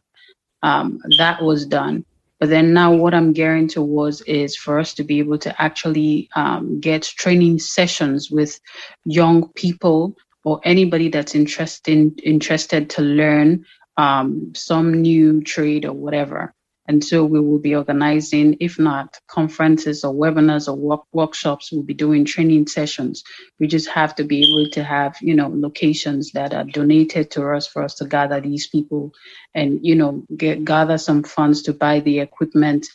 Um, 0.61 0.99
that 1.17 1.41
was 1.41 1.65
done. 1.65 2.05
But 2.39 2.49
then 2.49 2.73
now 2.73 2.93
what 2.93 3.13
I'm 3.13 3.33
gearing 3.33 3.67
towards 3.67 4.21
is 4.21 4.55
for 4.55 4.79
us 4.79 4.93
to 4.95 5.03
be 5.03 5.19
able 5.19 5.39
to 5.39 5.61
actually 5.61 6.29
um, 6.35 6.79
get 6.79 7.03
training 7.03 7.59
sessions 7.59 8.31
with 8.31 8.59
young 9.05 9.49
people 9.53 10.15
or 10.45 10.61
anybody 10.63 11.09
that's 11.09 11.35
interested 11.35 12.21
interested 12.23 12.91
to 12.91 13.01
learn 13.01 13.65
um, 13.97 14.53
some 14.55 15.01
new 15.01 15.41
trade 15.41 15.85
or 15.85 15.93
whatever. 15.93 16.53
And 16.89 17.05
so 17.05 17.23
we 17.23 17.39
will 17.39 17.59
be 17.59 17.75
organizing, 17.75 18.57
if 18.61 18.79
not 18.79 19.19
conferences 19.27 20.03
or 20.03 20.13
webinars 20.13 20.67
or 20.67 20.75
work, 20.75 21.03
workshops, 21.13 21.71
we'll 21.71 21.83
be 21.83 21.93
doing 21.93 22.25
training 22.25 22.67
sessions. 22.67 23.23
We 23.59 23.67
just 23.67 23.89
have 23.89 24.15
to 24.15 24.25
be 24.25 24.39
able 24.41 24.71
to 24.71 24.83
have, 24.83 25.15
you 25.21 25.35
know, 25.35 25.49
locations 25.53 26.31
that 26.33 26.55
are 26.55 26.65
donated 26.65 27.31
to 27.33 27.47
us 27.51 27.67
for 27.67 27.83
us 27.83 27.95
to 27.97 28.05
gather 28.07 28.41
these 28.41 28.67
people 28.67 29.13
and, 29.55 29.79
you 29.83 29.95
know, 29.95 30.25
get, 30.35 30.65
gather 30.65 30.97
some 30.97 31.23
funds 31.23 31.61
to 31.63 31.73
buy 31.73 32.01
the 32.01 32.21
equipment 32.21 32.87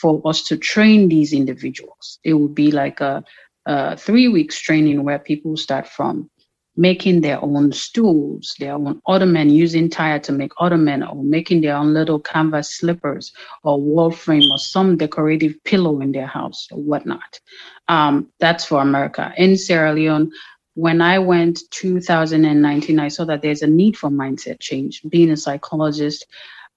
for 0.00 0.22
us 0.26 0.44
to 0.44 0.56
train 0.56 1.10
these 1.10 1.34
individuals. 1.34 2.20
It 2.24 2.34
will 2.34 2.48
be 2.48 2.72
like 2.72 3.02
a, 3.02 3.22
a 3.66 3.98
three 3.98 4.28
weeks 4.28 4.60
training 4.60 5.04
where 5.04 5.20
people 5.20 5.58
start 5.58 5.88
from 5.88 6.30
making 6.76 7.20
their 7.20 7.42
own 7.42 7.72
stools, 7.72 8.54
their 8.58 8.74
own 8.74 9.00
ottoman, 9.06 9.50
using 9.50 9.90
tire 9.90 10.18
to 10.18 10.32
make 10.32 10.52
ottoman, 10.58 11.02
or 11.02 11.22
making 11.22 11.60
their 11.60 11.76
own 11.76 11.92
little 11.92 12.18
canvas 12.18 12.72
slippers 12.72 13.32
or 13.62 13.80
wall 13.80 14.10
frame 14.10 14.50
or 14.50 14.58
some 14.58 14.96
decorative 14.96 15.54
pillow 15.64 16.00
in 16.00 16.12
their 16.12 16.26
house 16.26 16.68
or 16.72 16.78
whatnot. 16.78 17.40
Um, 17.88 18.28
that's 18.40 18.64
for 18.64 18.80
America. 18.80 19.32
In 19.36 19.56
Sierra 19.56 19.92
Leone, 19.92 20.30
when 20.74 21.02
I 21.02 21.18
went 21.18 21.60
2019, 21.70 22.98
I 22.98 23.08
saw 23.08 23.24
that 23.26 23.42
there's 23.42 23.62
a 23.62 23.66
need 23.66 23.96
for 23.96 24.08
mindset 24.08 24.60
change. 24.60 25.02
Being 25.08 25.30
a 25.30 25.36
psychologist, 25.36 26.24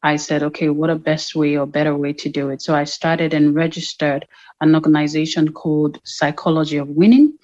I 0.04 0.18
said, 0.18 0.44
okay, 0.44 0.70
what 0.70 0.90
a 0.90 0.96
best 0.96 1.36
way 1.36 1.58
or 1.58 1.66
better 1.66 1.96
way 1.96 2.12
to 2.14 2.30
do 2.30 2.50
it? 2.50 2.62
So 2.62 2.76
I 2.76 2.84
started 2.84 3.34
and 3.34 3.56
registered 3.56 4.28
an 4.60 4.76
organization 4.76 5.54
called 5.54 6.00
Psychology 6.04 6.78
of 6.78 6.90
Winning 6.90 7.38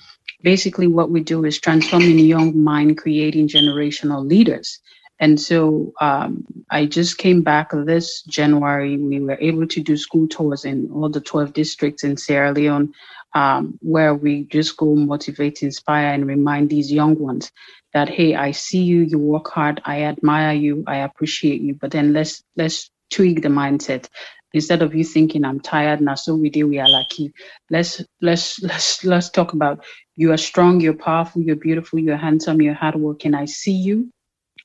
basically 0.44 0.88
what 0.88 1.12
we 1.12 1.22
do 1.22 1.46
is 1.46 1.60
transforming 1.60 2.20
young 2.20 2.62
mind, 2.64 2.98
creating 2.98 3.48
generational 3.48 4.28
leaders. 4.28 4.80
And 5.20 5.40
so 5.40 5.94
um, 6.02 6.46
I 6.70 6.88
just 6.88 7.18
came 7.20 7.44
back 7.44 7.70
this 7.74 8.24
January. 8.24 8.98
We 8.98 9.20
were 9.20 9.38
able 9.40 9.68
to 9.68 9.82
do 9.82 9.96
school 9.96 10.28
tours 10.28 10.66
in 10.66 10.90
all 10.92 11.10
the 11.10 11.22
12 11.22 11.54
districts 11.54 12.04
in 12.04 12.18
Sierra 12.18 12.52
Leone, 12.52 12.94
um, 13.36 13.78
where 13.82 14.16
we 14.16 14.46
just 14.46 14.78
go 14.78 14.96
motivate, 14.96 15.62
inspire, 15.62 16.14
and 16.14 16.26
remind 16.26 16.70
these 16.70 16.92
young 16.92 17.20
ones 17.20 17.52
that 17.94 18.10
hey, 18.10 18.36
I 18.36 18.52
see 18.52 18.84
you, 18.84 19.02
you 19.02 19.20
work 19.20 19.50
hard, 19.50 19.82
I 19.86 20.04
admire 20.04 20.54
you, 20.54 20.84
I 20.88 20.98
appreciate 20.98 21.62
you. 21.62 21.76
But 21.76 21.92
then 21.92 22.14
let's 22.14 22.44
let's 22.58 22.90
tweak 23.12 23.44
the 23.44 23.50
mindset 23.50 24.08
instead 24.54 24.82
of 24.82 24.94
you 24.94 25.04
thinking 25.04 25.46
I'm 25.46 25.60
tired 25.60 26.02
now, 26.02 26.16
so 26.16 26.36
we 26.36 26.50
do 26.50 26.68
we 26.68 26.80
are 26.80 26.90
lucky. 26.90 27.34
Let's 27.70 28.04
let's 28.22 28.62
let's 28.64 29.04
let's 29.04 29.30
talk 29.30 29.54
about 29.54 29.84
you 30.16 30.32
are 30.32 30.38
strong, 30.38 30.80
you're 30.80 30.94
powerful, 30.94 31.42
you're 31.42 31.56
beautiful, 31.56 32.00
you're 32.00 32.18
handsome, 32.18 32.62
you're 32.62 32.74
hardworking. 32.74 33.34
I 33.34 33.46
see 33.46 33.74
you. 33.74 34.12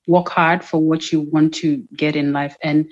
Work 0.07 0.29
hard 0.29 0.65
for 0.65 0.79
what 0.81 1.11
you 1.13 1.21
want 1.21 1.55
to 1.55 1.85
get 1.97 2.17
in 2.17 2.33
life. 2.33 2.57
And 2.63 2.89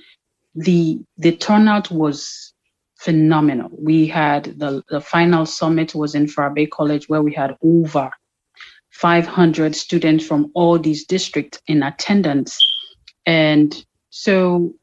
the 0.55 1.01
the 1.17 1.37
turnout 1.37 1.91
was 1.91 2.55
phenomenal. 2.97 3.71
We 3.71 4.07
had 4.07 4.45
the, 4.59 4.83
the 4.89 5.01
final 5.01 5.45
summit 5.45 5.95
was 5.95 6.15
in 6.15 6.27
Fourah 6.27 6.55
Bay 6.55 6.67
College 6.67 7.09
where 7.09 7.23
we 7.23 7.35
had 7.35 7.57
over 7.63 8.11
500 8.93 9.77
students 9.77 10.25
from 10.27 10.51
all 10.55 10.79
these 10.79 11.05
districts 11.05 11.61
in 11.67 11.83
attendance. 11.83 12.59
And 13.27 13.75
so 14.09 14.75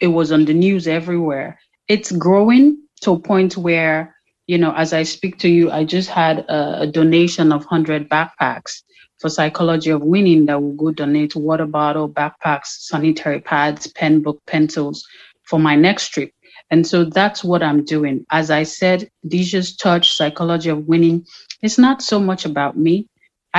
it 0.00 0.08
was 0.08 0.32
on 0.32 0.44
the 0.44 0.54
news 0.54 0.86
everywhere. 0.86 1.58
It's 1.88 2.12
growing 2.12 2.82
to 3.02 3.12
a 3.12 3.18
point 3.18 3.56
where, 3.56 4.14
you 4.46 4.58
know, 4.58 4.72
as 4.74 4.92
I 4.92 5.02
speak 5.02 5.38
to 5.40 5.48
you, 5.48 5.70
I 5.70 5.84
just 5.84 6.08
had 6.08 6.40
a, 6.40 6.82
a 6.82 6.86
donation 6.86 7.52
of 7.52 7.62
100 7.62 8.08
backpacks 8.08 8.82
for 9.18 9.28
Psychology 9.28 9.90
of 9.90 10.02
Winning 10.02 10.46
that 10.46 10.62
will 10.62 10.74
go 10.74 10.92
donate 10.92 11.34
water 11.34 11.66
bottle, 11.66 12.08
backpacks, 12.08 12.66
sanitary 12.66 13.40
pads, 13.40 13.86
pen 13.88 14.22
book, 14.22 14.40
pencils 14.46 15.06
for 15.42 15.58
my 15.58 15.74
next 15.74 16.08
trip. 16.08 16.32
And 16.70 16.86
so 16.86 17.04
that's 17.04 17.42
what 17.42 17.62
I'm 17.62 17.84
doing. 17.84 18.26
As 18.30 18.50
I 18.50 18.62
said, 18.62 19.10
Decious 19.26 19.76
Touch, 19.76 20.14
Psychology 20.14 20.68
of 20.68 20.86
Winning, 20.86 21.26
it's 21.62 21.78
not 21.78 22.02
so 22.02 22.20
much 22.20 22.44
about 22.44 22.76
me. 22.76 23.08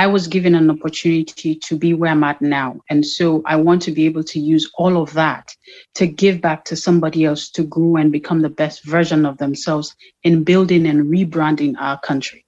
I 0.00 0.06
was 0.06 0.28
given 0.28 0.54
an 0.54 0.70
opportunity 0.70 1.54
to 1.56 1.76
be 1.76 1.92
where 1.92 2.10
I'm 2.10 2.24
at 2.24 2.40
now. 2.40 2.80
And 2.88 3.04
so 3.04 3.42
I 3.44 3.56
want 3.56 3.82
to 3.82 3.92
be 3.92 4.06
able 4.06 4.24
to 4.24 4.40
use 4.40 4.70
all 4.76 4.96
of 4.96 5.12
that 5.12 5.54
to 5.96 6.06
give 6.06 6.40
back 6.40 6.64
to 6.64 6.74
somebody 6.74 7.26
else 7.26 7.50
to 7.50 7.64
grow 7.64 7.96
and 7.96 8.10
become 8.10 8.40
the 8.40 8.48
best 8.48 8.82
version 8.82 9.26
of 9.26 9.36
themselves 9.36 9.94
in 10.22 10.42
building 10.42 10.86
and 10.86 11.04
rebranding 11.04 11.74
our 11.78 12.00
country. 12.00 12.46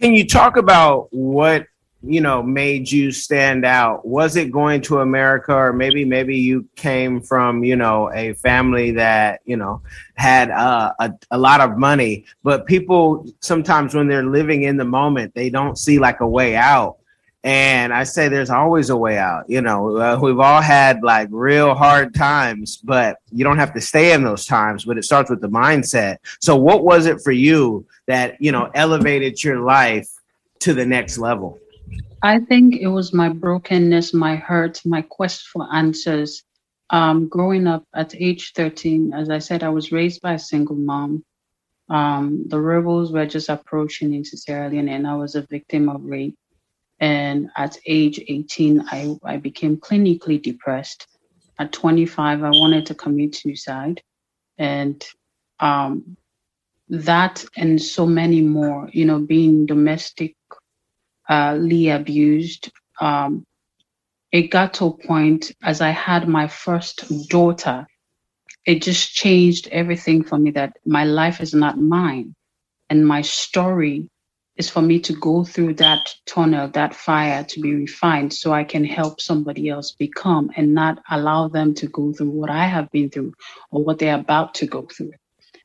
Can 0.00 0.14
you 0.14 0.24
talk 0.24 0.56
about 0.56 1.08
what 1.10 1.66
you 2.06 2.20
know 2.20 2.42
made 2.42 2.90
you 2.90 3.10
stand 3.10 3.64
out? 3.64 4.06
Was 4.06 4.36
it 4.36 4.50
going 4.50 4.80
to 4.82 5.00
america 5.00 5.54
or 5.54 5.72
maybe 5.72 6.04
maybe 6.04 6.36
you 6.36 6.68
came 6.76 7.20
from 7.20 7.64
you 7.64 7.76
know 7.76 8.12
a 8.12 8.34
family 8.34 8.90
that 8.92 9.40
you 9.44 9.56
know 9.56 9.82
had 10.14 10.50
uh, 10.50 10.92
a, 11.00 11.12
a 11.30 11.38
lot 11.38 11.60
of 11.60 11.76
money 11.76 12.24
but 12.42 12.66
people 12.66 13.26
sometimes 13.40 13.94
when 13.94 14.06
they're 14.06 14.24
living 14.24 14.62
in 14.62 14.76
the 14.76 14.84
moment 14.84 15.34
they 15.34 15.50
don't 15.50 15.78
see 15.78 15.98
like 15.98 16.20
a 16.20 16.28
way 16.28 16.56
out? 16.56 16.98
And 17.42 17.92
i 17.92 18.04
say 18.04 18.28
there's 18.28 18.48
always 18.48 18.88
a 18.88 18.96
way 18.96 19.18
out 19.18 19.44
you 19.50 19.60
know 19.60 19.98
uh, 19.98 20.18
we've 20.18 20.40
all 20.40 20.62
had 20.62 21.02
like 21.02 21.28
real 21.30 21.74
hard 21.74 22.14
times 22.14 22.78
but 22.78 23.18
you 23.32 23.44
don't 23.44 23.58
have 23.58 23.74
to 23.74 23.82
stay 23.82 24.14
in 24.14 24.24
those 24.24 24.46
times 24.46 24.86
but 24.86 24.96
it 24.96 25.04
starts 25.04 25.28
with 25.28 25.42
the 25.42 25.48
mindset. 25.48 26.16
So 26.40 26.56
what 26.56 26.84
was 26.84 27.04
it 27.04 27.20
for 27.20 27.32
you 27.32 27.86
that 28.06 28.40
you 28.40 28.50
know 28.50 28.70
elevated 28.74 29.44
your 29.44 29.60
life 29.60 30.08
to 30.60 30.72
the 30.72 30.86
next 30.86 31.18
level 31.18 31.58
I 32.22 32.40
think 32.40 32.76
it 32.76 32.88
was 32.88 33.12
my 33.14 33.28
brokenness, 33.28 34.14
my 34.14 34.36
hurt, 34.36 34.80
my 34.84 35.02
quest 35.02 35.44
for 35.48 35.66
answers. 35.72 36.42
Um, 36.90 37.28
growing 37.28 37.66
up 37.66 37.84
at 37.94 38.14
age 38.16 38.52
13, 38.56 39.12
as 39.14 39.30
I 39.30 39.38
said, 39.38 39.62
I 39.62 39.70
was 39.70 39.92
raised 39.92 40.22
by 40.22 40.34
a 40.34 40.38
single 40.38 40.76
mom. 40.76 41.24
Um, 41.90 42.44
the 42.48 42.60
rebels 42.60 43.12
were 43.12 43.26
just 43.26 43.48
approaching 43.50 44.14
into 44.14 44.36
Sierra 44.36 44.70
Leone, 44.70 44.88
and 44.88 45.06
I 45.06 45.16
was 45.16 45.34
a 45.36 45.46
victim 45.50 45.88
of 45.88 46.04
rape. 46.04 46.36
And 47.00 47.50
at 47.56 47.76
age 47.86 48.20
18, 48.26 48.84
I, 48.90 49.16
I 49.24 49.36
became 49.38 49.76
clinically 49.78 50.42
depressed. 50.42 51.06
At 51.58 51.72
25, 51.72 52.42
I 52.44 52.50
wanted 52.50 52.86
to 52.86 52.94
commit 52.94 53.36
suicide. 53.36 54.02
And 54.58 55.04
um, 55.60 56.16
that 56.88 57.44
and 57.56 57.80
so 57.80 58.06
many 58.06 58.42
more, 58.42 58.90
you 58.92 59.06
know, 59.06 59.20
being 59.20 59.66
domestic 59.66 60.34
uh, 61.28 61.56
Lee 61.58 61.90
abused. 61.90 62.70
Um, 63.00 63.44
it 64.32 64.50
got 64.50 64.74
to 64.74 64.86
a 64.86 65.06
point 65.06 65.52
as 65.62 65.80
I 65.80 65.90
had 65.90 66.28
my 66.28 66.48
first 66.48 67.28
daughter, 67.28 67.86
it 68.66 68.82
just 68.82 69.14
changed 69.14 69.68
everything 69.68 70.24
for 70.24 70.38
me 70.38 70.50
that 70.52 70.76
my 70.84 71.04
life 71.04 71.40
is 71.40 71.54
not 71.54 71.78
mine. 71.78 72.34
And 72.90 73.06
my 73.06 73.22
story 73.22 74.08
is 74.56 74.70
for 74.70 74.82
me 74.82 75.00
to 75.00 75.12
go 75.14 75.44
through 75.44 75.74
that 75.74 76.14
tunnel, 76.26 76.68
that 76.68 76.94
fire 76.94 77.44
to 77.44 77.60
be 77.60 77.74
refined 77.74 78.32
so 78.32 78.52
I 78.52 78.64
can 78.64 78.84
help 78.84 79.20
somebody 79.20 79.68
else 79.68 79.92
become 79.92 80.50
and 80.56 80.74
not 80.74 81.02
allow 81.10 81.48
them 81.48 81.74
to 81.74 81.88
go 81.88 82.12
through 82.12 82.30
what 82.30 82.50
I 82.50 82.66
have 82.66 82.90
been 82.90 83.10
through 83.10 83.34
or 83.70 83.82
what 83.82 83.98
they're 83.98 84.18
about 84.18 84.54
to 84.56 84.66
go 84.66 84.82
through. 84.82 85.12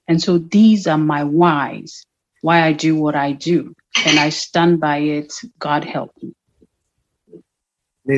And 0.08 0.22
so 0.22 0.40
these 0.40 0.88
are 0.88 0.98
my 0.98 1.24
whys, 1.24 2.06
why 2.42 2.64
I 2.64 2.74
do 2.74 2.96
what 2.96 3.16
I 3.16 3.34
do 3.34 3.76
and 4.06 4.20
I 4.20 4.30
stand 4.30 4.80
by 4.80 4.98
it. 4.98 5.34
God 5.60 5.84
help 5.84 6.12
me. 6.22 6.34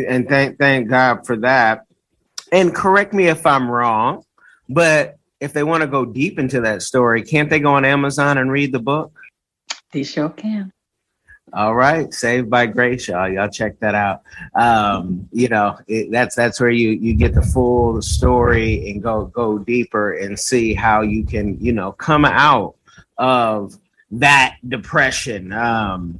And 0.07 0.27
thank 0.27 0.57
thank 0.57 0.89
God 0.89 1.25
for 1.25 1.35
that. 1.37 1.85
and 2.51 2.73
correct 2.73 3.13
me 3.13 3.27
if 3.27 3.45
I'm 3.45 3.69
wrong, 3.69 4.23
but 4.69 5.17
if 5.39 5.53
they 5.53 5.63
want 5.63 5.81
to 5.81 5.87
go 5.87 6.05
deep 6.05 6.37
into 6.39 6.61
that 6.61 6.81
story, 6.81 7.23
can't 7.23 7.49
they 7.49 7.59
go 7.59 7.73
on 7.73 7.83
Amazon 7.83 8.37
and 8.37 8.51
read 8.51 8.71
the 8.71 8.79
book? 8.79 9.11
They 9.91 10.03
sure 10.03 10.29
can. 10.29 10.71
All 11.53 11.75
right, 11.75 12.13
Saved 12.13 12.49
by 12.49 12.67
Grace, 12.67 13.09
y'all. 13.09 13.27
Y'all 13.27 13.49
check 13.49 13.77
that 13.79 13.93
out. 13.93 14.21
Um, 14.55 15.27
you 15.33 15.49
know, 15.49 15.77
it, 15.87 16.09
that's 16.09 16.33
that's 16.33 16.61
where 16.61 16.69
you 16.69 16.91
you 16.91 17.13
get 17.13 17.33
the 17.33 17.41
full 17.41 18.01
story 18.01 18.89
and 18.89 19.03
go 19.03 19.25
go 19.25 19.57
deeper 19.57 20.13
and 20.13 20.39
see 20.39 20.73
how 20.73 21.01
you 21.01 21.25
can 21.25 21.57
you 21.59 21.73
know 21.73 21.91
come 21.91 22.23
out 22.23 22.75
of 23.17 23.77
that 24.11 24.57
depression 24.67 25.53
um, 25.53 26.19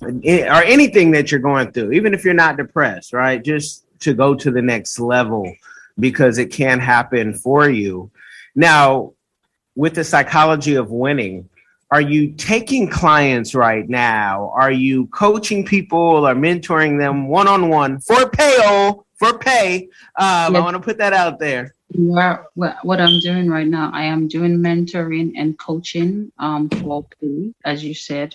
or 0.00 0.62
anything 0.62 1.10
that 1.12 1.30
you're 1.30 1.40
going 1.40 1.72
through, 1.72 1.92
even 1.92 2.14
if 2.14 2.24
you're 2.24 2.34
not 2.34 2.56
depressed, 2.56 3.12
right? 3.12 3.42
Just 3.42 3.84
to 4.00 4.14
go 4.14 4.34
to 4.34 4.50
the 4.50 4.62
next 4.62 4.98
level 4.98 5.52
because 5.98 6.38
it 6.38 6.52
can 6.52 6.78
happen 6.78 7.34
for 7.34 7.68
you. 7.68 8.10
Now, 8.54 9.12
with 9.74 9.94
the 9.94 10.04
psychology 10.04 10.74
of 10.74 10.90
winning, 10.90 11.48
are 11.90 12.00
you 12.00 12.32
taking 12.32 12.88
clients 12.88 13.54
right 13.54 13.86
now? 13.88 14.50
Are 14.54 14.72
you 14.72 15.06
coaching 15.08 15.64
people 15.64 15.98
or 15.98 16.34
mentoring 16.34 16.98
them 16.98 17.28
one 17.28 17.48
on 17.48 17.68
one 17.68 18.00
for 18.00 18.28
pay? 18.30 18.92
For 19.16 19.38
pay, 19.38 19.88
um, 20.16 20.56
I 20.56 20.60
want 20.60 20.74
to 20.74 20.80
put 20.80 20.98
that 20.98 21.12
out 21.12 21.38
there. 21.38 21.74
What 21.94 23.00
I'm 23.00 23.20
doing 23.20 23.48
right 23.50 23.66
now, 23.66 23.90
I 23.92 24.04
am 24.04 24.28
doing 24.28 24.58
mentoring 24.58 25.32
and 25.36 25.58
coaching 25.58 26.32
um, 26.38 26.68
for 26.68 27.06
pay, 27.20 27.52
as 27.64 27.84
you 27.84 27.94
said, 27.94 28.34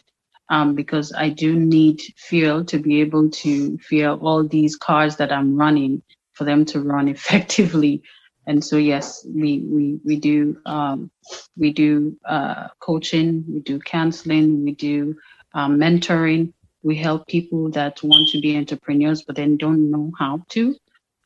um, 0.50 0.76
because 0.76 1.12
I 1.14 1.30
do 1.30 1.56
need 1.56 2.02
fuel 2.18 2.64
to 2.66 2.78
be 2.78 3.02
able 3.02 3.30
to 3.30 3.78
fuel 3.80 4.20
all 4.22 4.48
these 4.48 4.76
cars 4.76 5.16
that 5.18 5.32
I'm 5.32 5.56
running 5.56 6.04
for 6.34 6.44
them 6.44 6.66
to 6.66 6.82
run 6.82 7.08
effectively. 7.18 8.04
And 8.46 8.64
so 8.64 8.78
yes 8.78 9.26
we 9.28 9.60
we 9.60 10.00
we 10.06 10.16
do 10.16 10.58
um, 10.66 11.12
we 11.58 11.74
do 11.74 12.16
uh, 12.26 12.70
coaching 12.80 13.44
we 13.50 13.60
do 13.60 13.80
counseling 13.80 14.64
we 14.64 14.74
do 14.74 15.16
um, 15.54 15.78
mentoring. 15.78 16.54
We 16.84 16.96
help 16.96 17.28
people 17.28 17.70
that 17.72 18.02
want 18.04 18.30
to 18.30 18.40
be 18.40 18.56
entrepreneurs 18.56 19.24
but 19.24 19.36
then 19.36 19.58
don't 19.58 19.92
know 19.92 20.12
how 20.18 20.46
to 20.50 20.78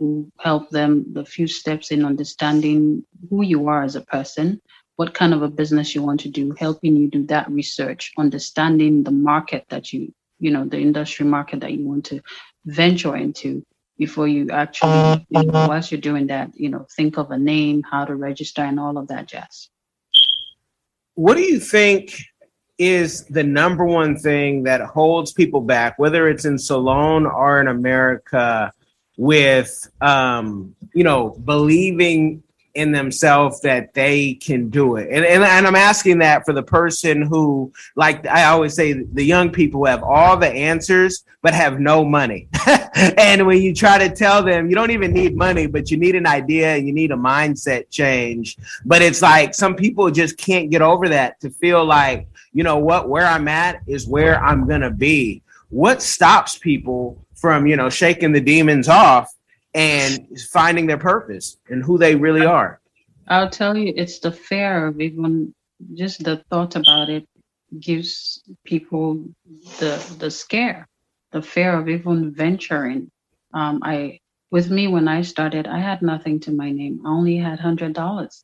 we 0.01 0.25
help 0.39 0.69
them 0.69 1.05
the 1.13 1.25
few 1.25 1.47
steps 1.47 1.91
in 1.91 2.05
understanding 2.05 3.03
who 3.29 3.43
you 3.43 3.67
are 3.67 3.83
as 3.83 3.95
a 3.95 4.01
person 4.01 4.59
what 4.95 5.13
kind 5.13 5.33
of 5.33 5.41
a 5.41 5.55
business 5.61 5.95
you 5.95 6.01
want 6.03 6.19
to 6.19 6.29
do 6.29 6.53
helping 6.59 6.95
you 6.95 7.09
do 7.09 7.25
that 7.25 7.49
research 7.49 8.11
understanding 8.17 9.03
the 9.03 9.11
market 9.11 9.65
that 9.69 9.93
you 9.93 10.13
you 10.39 10.51
know 10.51 10.65
the 10.65 10.79
industry 10.79 11.25
market 11.25 11.59
that 11.61 11.71
you 11.71 11.87
want 11.87 12.03
to 12.05 12.19
venture 12.65 13.15
into 13.15 13.63
before 14.01 14.27
you 14.27 14.49
actually, 14.49 15.23
you 15.29 15.43
know, 15.43 15.67
whilst 15.67 15.91
you're 15.91 16.01
doing 16.01 16.25
that, 16.25 16.49
you 16.55 16.69
know, 16.69 16.87
think 16.97 17.17
of 17.19 17.29
a 17.29 17.37
name, 17.37 17.83
how 17.83 18.03
to 18.03 18.15
register, 18.15 18.63
and 18.63 18.79
all 18.79 18.97
of 18.97 19.07
that 19.09 19.27
jazz. 19.27 19.69
What 21.13 21.35
do 21.35 21.43
you 21.43 21.59
think 21.59 22.15
is 22.79 23.25
the 23.25 23.43
number 23.43 23.85
one 23.85 24.17
thing 24.17 24.63
that 24.63 24.81
holds 24.81 25.33
people 25.33 25.61
back, 25.61 25.99
whether 25.99 26.27
it's 26.27 26.45
in 26.45 26.57
Salone 26.57 27.27
or 27.27 27.61
in 27.61 27.67
America, 27.67 28.73
with 29.17 29.89
um, 30.01 30.75
you 30.93 31.03
know, 31.03 31.29
believing 31.29 32.43
in 32.73 32.91
themselves 32.91 33.59
that 33.61 33.93
they 33.93 34.33
can 34.35 34.69
do 34.69 34.95
it. 34.95 35.09
And, 35.11 35.25
and, 35.25 35.43
and 35.43 35.67
I'm 35.67 35.75
asking 35.75 36.19
that 36.19 36.45
for 36.45 36.53
the 36.53 36.63
person 36.63 37.21
who, 37.21 37.71
like 37.95 38.25
I 38.25 38.45
always 38.45 38.73
say, 38.73 38.93
the 38.93 39.23
young 39.23 39.49
people 39.49 39.85
have 39.85 40.03
all 40.03 40.37
the 40.37 40.47
answers 40.47 41.25
but 41.41 41.53
have 41.53 41.79
no 41.79 42.05
money. 42.05 42.47
and 43.17 43.45
when 43.45 43.61
you 43.61 43.73
try 43.73 43.97
to 43.97 44.13
tell 44.13 44.43
them 44.43 44.69
you 44.69 44.75
don't 44.75 44.91
even 44.91 45.11
need 45.11 45.35
money, 45.35 45.67
but 45.67 45.91
you 45.91 45.97
need 45.97 46.15
an 46.15 46.25
idea 46.25 46.75
and 46.75 46.87
you 46.87 46.93
need 46.93 47.11
a 47.11 47.15
mindset 47.15 47.89
change. 47.89 48.57
But 48.85 49.01
it's 49.01 49.21
like 49.21 49.53
some 49.53 49.75
people 49.75 50.09
just 50.11 50.37
can't 50.37 50.69
get 50.69 50.81
over 50.81 51.09
that 51.09 51.39
to 51.41 51.49
feel 51.49 51.83
like, 51.83 52.27
you 52.53 52.63
know 52.63 52.77
what, 52.77 53.09
where 53.09 53.25
I'm 53.25 53.47
at 53.47 53.81
is 53.87 54.07
where 54.07 54.41
I'm 54.41 54.67
going 54.67 54.81
to 54.81 54.91
be. 54.91 55.41
What 55.69 56.01
stops 56.01 56.57
people 56.57 57.25
from, 57.41 57.65
you 57.65 57.75
know, 57.75 57.89
shaking 57.89 58.31
the 58.31 58.39
demons 58.39 58.87
off 58.87 59.33
and 59.73 60.27
finding 60.51 60.85
their 60.85 60.97
purpose 60.97 61.57
and 61.69 61.83
who 61.83 61.97
they 61.97 62.15
really 62.15 62.45
are. 62.45 62.79
I'll 63.27 63.49
tell 63.49 63.75
you, 63.75 63.93
it's 63.95 64.19
the 64.19 64.31
fear 64.31 64.87
of 64.87 65.01
even 65.01 65.53
just 65.95 66.23
the 66.23 66.43
thought 66.49 66.75
about 66.75 67.09
it 67.09 67.27
gives 67.79 68.43
people 68.63 69.23
the 69.79 70.15
the 70.19 70.29
scare, 70.29 70.87
the 71.31 71.41
fear 71.41 71.79
of 71.79 71.89
even 71.89 72.31
venturing. 72.31 73.09
Um, 73.53 73.79
I 73.83 74.19
with 74.51 74.69
me 74.69 74.87
when 74.87 75.07
I 75.07 75.21
started, 75.21 75.65
I 75.67 75.79
had 75.79 76.01
nothing 76.01 76.39
to 76.41 76.51
my 76.51 76.71
name. 76.71 77.01
I 77.05 77.09
only 77.09 77.37
had 77.37 77.59
hundred 77.59 77.93
dollars, 77.93 78.43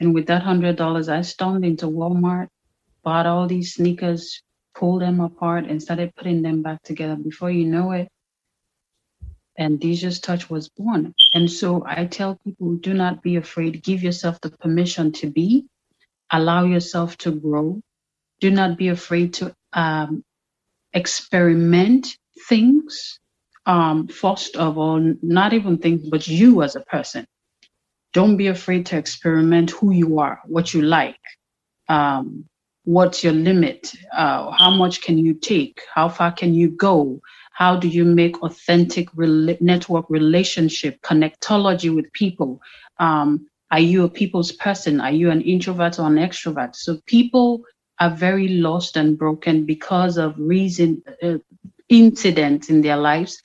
and 0.00 0.12
with 0.12 0.26
that 0.26 0.42
hundred 0.42 0.76
dollars, 0.76 1.08
I 1.08 1.22
stormed 1.22 1.64
into 1.64 1.86
Walmart, 1.86 2.48
bought 3.04 3.26
all 3.26 3.46
these 3.46 3.74
sneakers, 3.74 4.42
pulled 4.74 5.02
them 5.02 5.20
apart, 5.20 5.66
and 5.66 5.80
started 5.80 6.14
putting 6.16 6.42
them 6.42 6.62
back 6.62 6.82
together. 6.82 7.16
Before 7.16 7.50
you 7.50 7.66
know 7.66 7.92
it, 7.92 8.08
and 9.58 9.80
Jesus 9.82 10.20
Touch 10.20 10.50
was 10.50 10.68
born. 10.70 11.14
And 11.34 11.50
so 11.50 11.84
I 11.86 12.06
tell 12.06 12.38
people 12.44 12.76
do 12.76 12.94
not 12.94 13.22
be 13.22 13.36
afraid. 13.36 13.82
Give 13.82 14.02
yourself 14.02 14.40
the 14.42 14.50
permission 14.50 15.12
to 15.14 15.30
be, 15.30 15.66
allow 16.32 16.64
yourself 16.66 17.18
to 17.18 17.32
grow. 17.32 17.80
Do 18.40 18.50
not 18.50 18.78
be 18.78 18.88
afraid 18.88 19.34
to 19.34 19.54
um, 19.72 20.24
experiment 20.94 22.08
things. 22.48 23.20
Um, 23.66 24.08
first 24.08 24.56
of 24.56 24.78
all, 24.78 25.14
not 25.22 25.52
even 25.52 25.78
things, 25.78 26.08
but 26.08 26.26
you 26.28 26.62
as 26.62 26.76
a 26.76 26.80
person. 26.80 27.26
Don't 28.14 28.38
be 28.38 28.48
afraid 28.48 28.86
to 28.86 28.98
experiment 28.98 29.70
who 29.70 29.92
you 29.92 30.20
are, 30.20 30.40
what 30.46 30.74
you 30.74 30.82
like, 30.82 31.20
um, 31.88 32.46
what's 32.84 33.24
your 33.24 33.34
limit, 33.34 33.92
uh, 34.16 34.50
how 34.52 34.70
much 34.70 35.02
can 35.02 35.18
you 35.18 35.34
take, 35.34 35.80
how 35.94 36.08
far 36.08 36.32
can 36.32 36.54
you 36.54 36.70
go, 36.70 37.20
how 37.56 37.74
do 37.74 37.88
you 37.88 38.04
make 38.04 38.42
authentic 38.42 39.08
network 39.16 40.04
relationship, 40.10 41.00
connectology 41.00 41.94
with 41.94 42.12
people? 42.12 42.60
Um, 42.98 43.46
are 43.70 43.80
you 43.80 44.04
a 44.04 44.10
people's 44.10 44.52
person? 44.52 45.00
Are 45.00 45.10
you 45.10 45.30
an 45.30 45.40
introvert 45.40 45.98
or 45.98 46.06
an 46.06 46.16
extrovert? 46.16 46.76
So 46.76 47.00
people 47.06 47.62
are 47.98 48.10
very 48.10 48.48
lost 48.48 48.98
and 48.98 49.16
broken 49.16 49.64
because 49.64 50.18
of 50.18 50.34
reason 50.36 51.02
uh, 51.22 51.38
incidents 51.88 52.68
in 52.68 52.82
their 52.82 52.98
lives. 52.98 53.42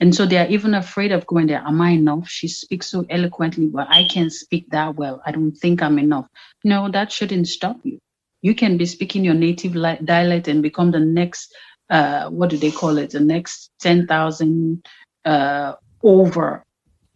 And 0.00 0.14
so 0.14 0.24
they 0.24 0.38
are 0.38 0.48
even 0.48 0.72
afraid 0.72 1.12
of 1.12 1.26
going 1.26 1.48
there. 1.48 1.62
Am 1.62 1.82
I 1.82 1.90
enough? 1.90 2.30
She 2.30 2.48
speaks 2.48 2.86
so 2.86 3.04
eloquently, 3.10 3.66
but 3.66 3.88
I 3.90 4.04
can't 4.04 4.32
speak 4.32 4.70
that 4.70 4.96
well. 4.96 5.20
I 5.26 5.32
don't 5.32 5.52
think 5.52 5.82
I'm 5.82 5.98
enough. 5.98 6.28
No, 6.64 6.90
that 6.90 7.12
shouldn't 7.12 7.46
stop 7.46 7.76
you. 7.84 7.98
You 8.40 8.54
can 8.54 8.78
be 8.78 8.86
speaking 8.86 9.22
your 9.22 9.34
native 9.34 9.74
dialect 9.74 10.48
and 10.48 10.62
become 10.62 10.92
the 10.92 11.00
next 11.00 11.54
uh, 11.90 12.30
what 12.30 12.50
do 12.50 12.56
they 12.56 12.70
call 12.70 12.98
it? 12.98 13.10
The 13.10 13.20
next 13.20 13.70
10,000 13.80 14.82
uh, 15.24 15.74
over 16.02 16.64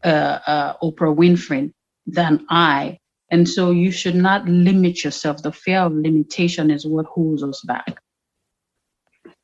uh, 0.02 0.38
uh, 0.46 0.76
Oprah 0.82 1.14
Winfrey 1.14 1.72
than 2.06 2.44
I. 2.50 2.98
And 3.30 3.48
so 3.48 3.70
you 3.70 3.90
should 3.90 4.14
not 4.14 4.46
limit 4.46 5.02
yourself. 5.02 5.42
The 5.42 5.52
fear 5.52 5.80
of 5.80 5.92
limitation 5.92 6.70
is 6.70 6.86
what 6.86 7.06
holds 7.06 7.42
us 7.42 7.62
back. 7.62 8.00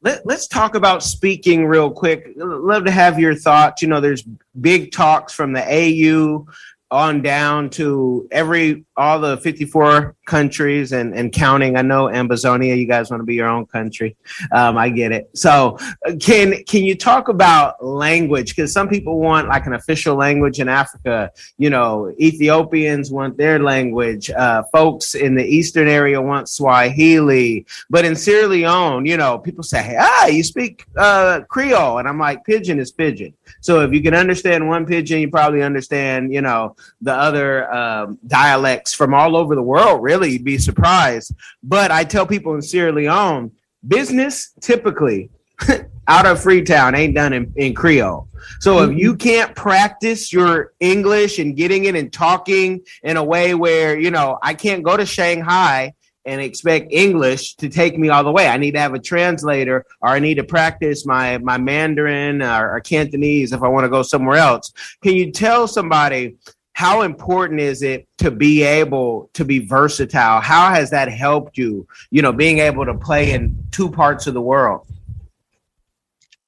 Let, 0.03 0.27
us 0.27 0.47
talk 0.47 0.75
about 0.75 1.03
speaking 1.03 1.67
real 1.67 1.91
quick. 1.91 2.33
Love 2.37 2.85
to 2.87 2.91
have 2.91 3.19
your 3.19 3.35
thoughts. 3.35 3.83
You 3.83 3.89
know, 3.89 4.01
there's 4.01 4.25
big 4.61 4.93
talks 4.93 5.33
from 5.33 5.53
the 5.53 5.63
AU 5.63 6.47
on 6.91 7.23
down 7.23 7.71
to 7.71 8.27
every 8.31 8.85
all 8.97 9.21
the 9.21 9.37
54 9.39 10.17
countries 10.31 10.93
and, 10.93 11.13
and 11.15 11.33
counting. 11.33 11.77
I 11.77 11.83
know 11.83 12.07
Ambazonia, 12.07 12.79
you 12.79 12.87
guys 12.87 13.11
want 13.11 13.21
to 13.21 13.25
be 13.25 13.35
your 13.35 13.49
own 13.49 13.67
country. 13.67 14.17
Um, 14.53 14.79
I 14.79 14.89
get 14.89 15.11
it. 15.11 15.29
So 15.35 15.77
can 16.21 16.63
can 16.65 16.85
you 16.85 16.95
talk 16.95 17.29
about 17.29 17.85
language? 17.85 18.49
Because 18.55 18.73
some 18.73 18.89
people 18.89 19.19
want 19.19 19.49
like 19.49 19.67
an 19.67 19.75
official 19.75 20.15
language 20.15 20.61
in 20.61 20.69
Africa. 20.69 21.33
You 21.59 21.71
know, 21.75 21.91
Ethiopians 22.21 23.11
want 23.11 23.37
their 23.37 23.59
language. 23.59 24.31
Uh, 24.31 24.63
folks 24.73 25.17
in 25.17 25.35
the 25.35 25.45
eastern 25.59 25.89
area 25.89 26.23
want 26.23 26.49
Swahili. 26.49 27.67
But 27.91 28.05
in 28.05 28.15
Sierra 28.15 28.47
Leone, 28.47 29.05
you 29.05 29.17
know, 29.17 29.33
people 29.39 29.65
say, 29.65 29.83
"Hey, 29.83 29.97
ah, 29.99 30.27
you 30.27 30.45
speak 30.45 30.85
uh, 30.97 31.41
Creole," 31.49 31.99
and 31.99 32.07
I'm 32.09 32.21
like, 32.29 32.45
"Pidgin 32.45 32.79
is 32.79 32.93
pidgin." 32.93 33.35
So 33.61 33.81
if 33.81 33.93
you 33.93 34.01
can 34.07 34.15
understand 34.15 34.69
one 34.69 34.87
pidgin, 34.87 35.21
you 35.21 35.29
probably 35.29 35.63
understand, 35.63 36.33
you 36.33 36.41
know, 36.41 36.77
the 37.01 37.15
other 37.15 37.73
um, 37.75 38.19
dialects 38.27 38.95
from 38.95 39.13
all 39.13 39.37
over 39.37 39.55
the 39.55 39.67
world. 39.75 40.03
Really, 40.03 40.20
you'd 40.29 40.45
be 40.45 40.59
surprised. 40.59 41.35
But 41.63 41.91
I 41.91 42.05
tell 42.05 42.27
people 42.27 42.55
in 42.55 42.63
Sierra 42.63 42.93
Leone, 42.93 43.53
business 43.87 44.53
typically 44.61 45.31
out 46.09 46.27
of 46.27 46.43
Freetown 46.43 46.95
ain't 46.95 47.15
done 47.15 47.33
in, 47.33 47.53
in 47.57 47.75
Creole. 47.75 48.29
So 48.61 48.77
mm-hmm. 48.77 48.93
if 48.93 48.99
you 48.99 49.17
can't 49.17 49.55
practice 49.55 50.33
your 50.33 50.73
English 50.81 51.39
and 51.39 51.57
getting 51.57 51.85
it 51.85 51.95
and 51.95 52.13
talking 52.13 52.81
in 53.03 53.17
a 53.17 53.25
way 53.25 53.55
where, 53.55 53.99
you 53.99 54.11
know, 54.11 54.39
I 54.43 54.55
can't 54.55 54.83
go 54.83 54.97
to 54.97 55.07
Shanghai 55.07 55.95
and 56.27 56.41
expect 56.41 56.93
English 56.93 57.55
to 57.57 57.69
take 57.69 57.99
me 57.99 58.09
all 58.11 58.23
the 58.23 58.33
way. 58.33 58.49
I 58.49 58.59
need 58.59 58.73
to 58.73 58.81
have 58.81 58.95
a 58.95 58.99
translator 58.99 59.87
or 60.03 60.11
I 60.11 60.19
need 60.19 60.35
to 60.35 60.45
practice 60.45 61.07
my, 61.07 61.39
my 61.39 61.57
Mandarin 61.59 62.43
or, 62.43 62.77
or 62.77 62.81
Cantonese 62.81 63.53
if 63.53 63.63
I 63.63 63.69
want 63.69 63.85
to 63.85 63.89
go 63.89 64.03
somewhere 64.03 64.37
else. 64.37 64.73
Can 65.03 65.15
you 65.15 65.33
tell 65.33 65.67
somebody 65.67 66.37
how 66.81 67.03
important 67.03 67.61
is 67.61 67.83
it 67.83 68.09
to 68.17 68.31
be 68.31 68.63
able 68.63 69.29
to 69.35 69.45
be 69.45 69.59
versatile? 69.59 70.41
How 70.41 70.71
has 70.71 70.89
that 70.93 71.13
helped 71.13 71.59
you, 71.59 71.87
you 72.11 72.23
know, 72.23 72.33
being 72.33 72.59
able 72.61 72.87
to 72.87 72.95
play 72.95 73.33
in 73.33 73.55
two 73.71 73.91
parts 73.91 74.27
of 74.27 74.33
the 74.33 74.41
world? 74.41 74.87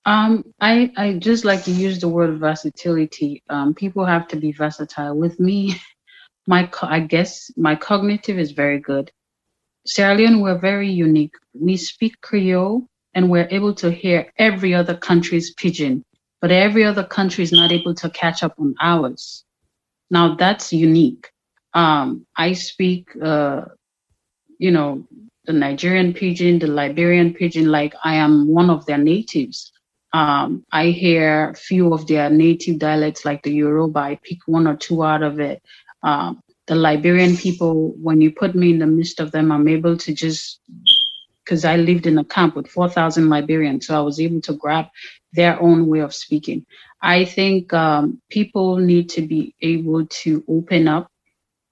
Um, 0.07 0.43
I 0.59 0.91
I 0.97 1.19
just 1.19 1.45
like 1.45 1.65
to 1.65 1.71
use 1.71 1.99
the 2.01 2.09
word 2.09 2.39
versatility. 2.39 3.43
Um, 3.51 3.75
people 3.75 4.07
have 4.07 4.27
to 4.29 4.37
be 4.37 4.53
versatile. 4.53 5.15
With 5.15 5.39
me, 5.39 5.77
my 6.47 6.67
I 6.81 7.01
guess 7.01 7.51
my 7.55 7.77
cognitive 7.77 8.39
is 8.39 8.53
very 8.53 8.81
good. 8.81 9.13
Sierra 9.85 10.15
Leone, 10.15 10.41
we're 10.41 10.59
very 10.59 10.91
unique. 10.91 11.35
We 11.53 11.77
speak 11.77 12.19
Creole 12.23 12.89
and 13.13 13.29
we're 13.29 13.49
able 13.51 13.75
to 13.75 13.91
hear 13.91 14.33
every 14.39 14.73
other 14.73 14.97
country's 14.97 15.53
pidgin, 15.53 16.07
but 16.41 16.51
every 16.51 16.85
other 16.85 17.05
country 17.05 17.45
is 17.45 17.53
not 17.53 17.71
able 17.71 17.95
to 17.97 18.09
catch 18.09 18.43
up 18.43 18.55
on 18.59 18.75
ours. 18.81 19.45
Now 20.13 20.35
that's 20.37 20.75
unique. 20.75 21.31
Um, 21.73 22.27
I 22.37 22.53
speak, 22.53 23.09
uh, 23.21 23.63
you 24.59 24.71
know, 24.71 25.09
the 25.47 25.55
Nigerian 25.55 26.13
pidgin, 26.13 26.59
the 26.59 26.67
Liberian 26.67 27.33
pidgin, 27.33 27.71
like 27.73 27.95
I 28.05 28.17
am 28.17 28.47
one 28.47 28.69
of 28.69 28.85
their 28.85 28.99
natives. 28.99 29.73
Um, 30.13 30.65
I 30.71 30.89
hear 30.89 31.55
few 31.55 31.95
of 31.95 32.07
their 32.07 32.29
native 32.29 32.79
dialects, 32.79 33.25
like 33.25 33.43
the 33.43 33.53
Yoruba. 33.53 33.99
I 34.01 34.19
pick 34.23 34.41
one 34.45 34.67
or 34.67 34.77
two 34.77 35.03
out 35.03 35.23
of 35.23 35.41
it. 35.41 35.63
Um, 36.03 36.43
the 36.67 36.75
Liberian 36.75 37.35
people, 37.39 37.95
when 37.97 38.21
you 38.21 38.33
put 38.33 38.55
me 38.55 38.71
in 38.71 38.79
the 38.81 38.87
midst 38.87 39.19
of 39.19 39.33
them, 39.33 39.51
I'm 39.51 39.67
able 39.67 39.97
to 39.97 40.15
just 40.15 40.61
because 41.45 41.65
I 41.65 41.77
lived 41.77 42.07
in 42.07 42.19
a 42.19 42.25
camp 42.25 42.55
with 42.55 42.69
4,000 42.69 43.29
Liberians, 43.29 43.87
so 43.87 43.97
I 43.97 44.01
was 44.03 44.21
able 44.21 44.43
to 44.43 44.53
grab 44.53 44.87
their 45.33 45.61
own 45.61 45.87
way 45.87 46.01
of 46.01 46.15
speaking. 46.15 46.67
I 47.03 47.25
think 47.25 47.73
um, 47.73 48.21
people 48.31 48.77
need 48.77 49.11
to 49.11 49.23
be 49.23 49.55
able 49.61 50.07
to 50.07 50.45
open 50.49 50.89
up 50.89 51.09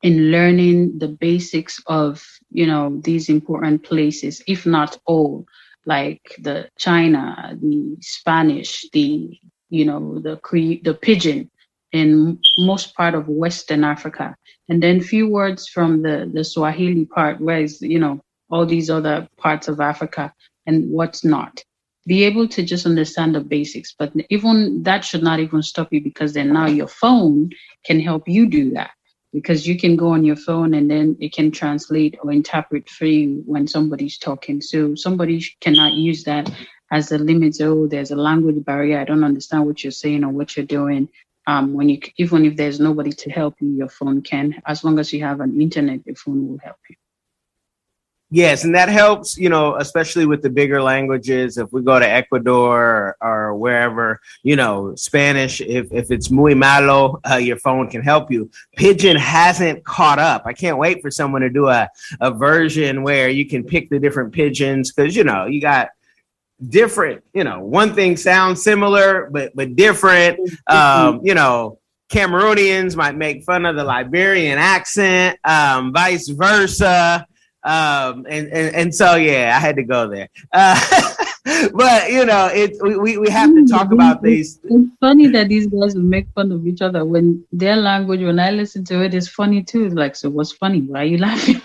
in 0.02 0.32
learning 0.32 0.98
the 0.98 1.08
basics 1.08 1.80
of 1.86 2.24
you 2.50 2.66
know 2.66 3.00
these 3.04 3.28
important 3.28 3.84
places, 3.84 4.42
if 4.46 4.66
not 4.66 4.98
all, 5.06 5.46
like 5.86 6.34
the 6.38 6.68
China, 6.78 7.56
the 7.62 7.96
Spanish, 8.00 8.84
the 8.92 9.38
you 9.68 9.84
know 9.84 10.18
the 10.18 10.36
Cree, 10.38 10.80
the 10.82 10.94
pidgin 10.94 11.50
in 11.92 12.38
most 12.58 12.94
part 12.96 13.14
of 13.14 13.28
Western 13.28 13.84
Africa, 13.84 14.36
and 14.68 14.82
then 14.82 15.00
few 15.00 15.28
words 15.28 15.68
from 15.68 16.02
the 16.02 16.28
the 16.32 16.44
Swahili 16.44 17.04
part, 17.04 17.40
where 17.40 17.60
is 17.60 17.80
you 17.80 17.98
know 18.00 18.20
all 18.50 18.66
these 18.66 18.90
other 18.90 19.28
parts 19.36 19.68
of 19.68 19.80
Africa 19.80 20.32
and 20.66 20.90
what's 20.90 21.24
not 21.24 21.62
be 22.06 22.24
able 22.24 22.48
to 22.48 22.62
just 22.62 22.86
understand 22.86 23.34
the 23.34 23.40
basics. 23.40 23.94
But 23.98 24.12
even 24.30 24.82
that 24.84 25.04
should 25.04 25.22
not 25.22 25.40
even 25.40 25.62
stop 25.62 25.92
you 25.92 26.00
because 26.00 26.32
then 26.32 26.52
now 26.52 26.66
your 26.66 26.88
phone 26.88 27.50
can 27.84 28.00
help 28.00 28.28
you 28.28 28.48
do 28.48 28.70
that 28.72 28.90
because 29.32 29.66
you 29.66 29.78
can 29.78 29.96
go 29.96 30.08
on 30.08 30.24
your 30.24 30.36
phone 30.36 30.74
and 30.74 30.90
then 30.90 31.16
it 31.20 31.32
can 31.32 31.50
translate 31.50 32.18
or 32.22 32.32
interpret 32.32 32.88
for 32.88 33.06
you 33.06 33.42
when 33.46 33.66
somebody's 33.66 34.18
talking. 34.18 34.60
So 34.60 34.94
somebody 34.94 35.44
cannot 35.60 35.92
use 35.92 36.24
that 36.24 36.50
as 36.90 37.12
a 37.12 37.18
limit. 37.18 37.60
Oh, 37.60 37.86
there's 37.86 38.10
a 38.10 38.16
language 38.16 38.64
barrier. 38.64 38.98
I 38.98 39.04
don't 39.04 39.24
understand 39.24 39.66
what 39.66 39.84
you're 39.84 39.92
saying 39.92 40.24
or 40.24 40.30
what 40.30 40.56
you're 40.56 40.66
doing. 40.66 41.08
Um, 41.46 41.72
when 41.72 41.88
you 41.88 42.00
even 42.16 42.44
if 42.44 42.56
there's 42.56 42.80
nobody 42.80 43.12
to 43.12 43.30
help 43.30 43.56
you, 43.60 43.68
your 43.70 43.88
phone 43.88 44.22
can. 44.22 44.60
As 44.66 44.84
long 44.84 44.98
as 44.98 45.12
you 45.12 45.24
have 45.24 45.40
an 45.40 45.60
internet, 45.60 46.06
your 46.06 46.16
phone 46.16 46.48
will 46.48 46.58
help 46.58 46.76
you. 46.88 46.96
Yes, 48.32 48.62
and 48.62 48.72
that 48.76 48.88
helps, 48.88 49.36
you 49.36 49.48
know, 49.48 49.74
especially 49.74 50.24
with 50.24 50.40
the 50.40 50.50
bigger 50.50 50.80
languages. 50.80 51.58
If 51.58 51.72
we 51.72 51.82
go 51.82 51.98
to 51.98 52.08
Ecuador 52.08 52.80
or, 52.80 53.16
or 53.20 53.54
wherever, 53.56 54.20
you 54.44 54.54
know, 54.54 54.94
Spanish, 54.94 55.60
if, 55.60 55.92
if 55.92 56.12
it's 56.12 56.30
muy 56.30 56.54
malo, 56.54 57.20
uh, 57.28 57.36
your 57.36 57.56
phone 57.56 57.90
can 57.90 58.02
help 58.02 58.30
you. 58.30 58.48
Pidgin 58.76 59.16
hasn't 59.16 59.84
caught 59.84 60.20
up. 60.20 60.44
I 60.46 60.52
can't 60.52 60.78
wait 60.78 61.02
for 61.02 61.10
someone 61.10 61.42
to 61.42 61.50
do 61.50 61.66
a, 61.68 61.88
a 62.20 62.30
version 62.30 63.02
where 63.02 63.28
you 63.28 63.46
can 63.46 63.64
pick 63.64 63.90
the 63.90 63.98
different 63.98 64.32
pidgins 64.32 64.94
because, 64.94 65.16
you 65.16 65.24
know, 65.24 65.46
you 65.46 65.60
got 65.60 65.88
different, 66.68 67.24
you 67.34 67.42
know, 67.42 67.58
one 67.58 67.94
thing 67.94 68.16
sounds 68.16 68.62
similar, 68.62 69.28
but, 69.32 69.50
but 69.56 69.74
different. 69.74 70.38
Um, 70.68 71.20
you 71.24 71.34
know, 71.34 71.80
Cameroonians 72.12 72.94
might 72.94 73.16
make 73.16 73.42
fun 73.42 73.66
of 73.66 73.74
the 73.74 73.84
Liberian 73.84 74.58
accent, 74.58 75.36
um, 75.44 75.92
vice 75.92 76.28
versa 76.28 77.26
um 77.64 78.26
and, 78.28 78.48
and 78.48 78.74
and 78.74 78.94
so 78.94 79.16
yeah 79.16 79.54
i 79.54 79.60
had 79.60 79.76
to 79.76 79.82
go 79.82 80.08
there. 80.08 80.28
Uh 80.52 80.78
but 81.72 82.10
you 82.10 82.24
know 82.24 82.46
it 82.52 82.76
we, 82.82 83.18
we 83.18 83.30
have 83.30 83.50
to 83.54 83.66
talk 83.66 83.92
about 83.92 84.22
these. 84.22 84.60
It's 84.64 84.90
funny 85.00 85.28
that 85.28 85.48
these 85.48 85.66
guys 85.66 85.94
will 85.94 86.02
make 86.02 86.28
fun 86.34 86.52
of 86.52 86.66
each 86.66 86.82
other 86.82 87.04
when 87.04 87.44
their 87.52 87.76
language 87.76 88.20
when 88.20 88.38
i 88.38 88.50
listen 88.50 88.84
to 88.86 89.02
it 89.02 89.14
is 89.14 89.28
funny 89.28 89.62
too. 89.62 89.84
It's 89.84 89.94
like 89.94 90.16
so 90.16 90.30
what's 90.30 90.52
funny? 90.52 90.80
Why 90.80 91.02
are 91.02 91.04
you 91.04 91.18
laughing? 91.28 91.60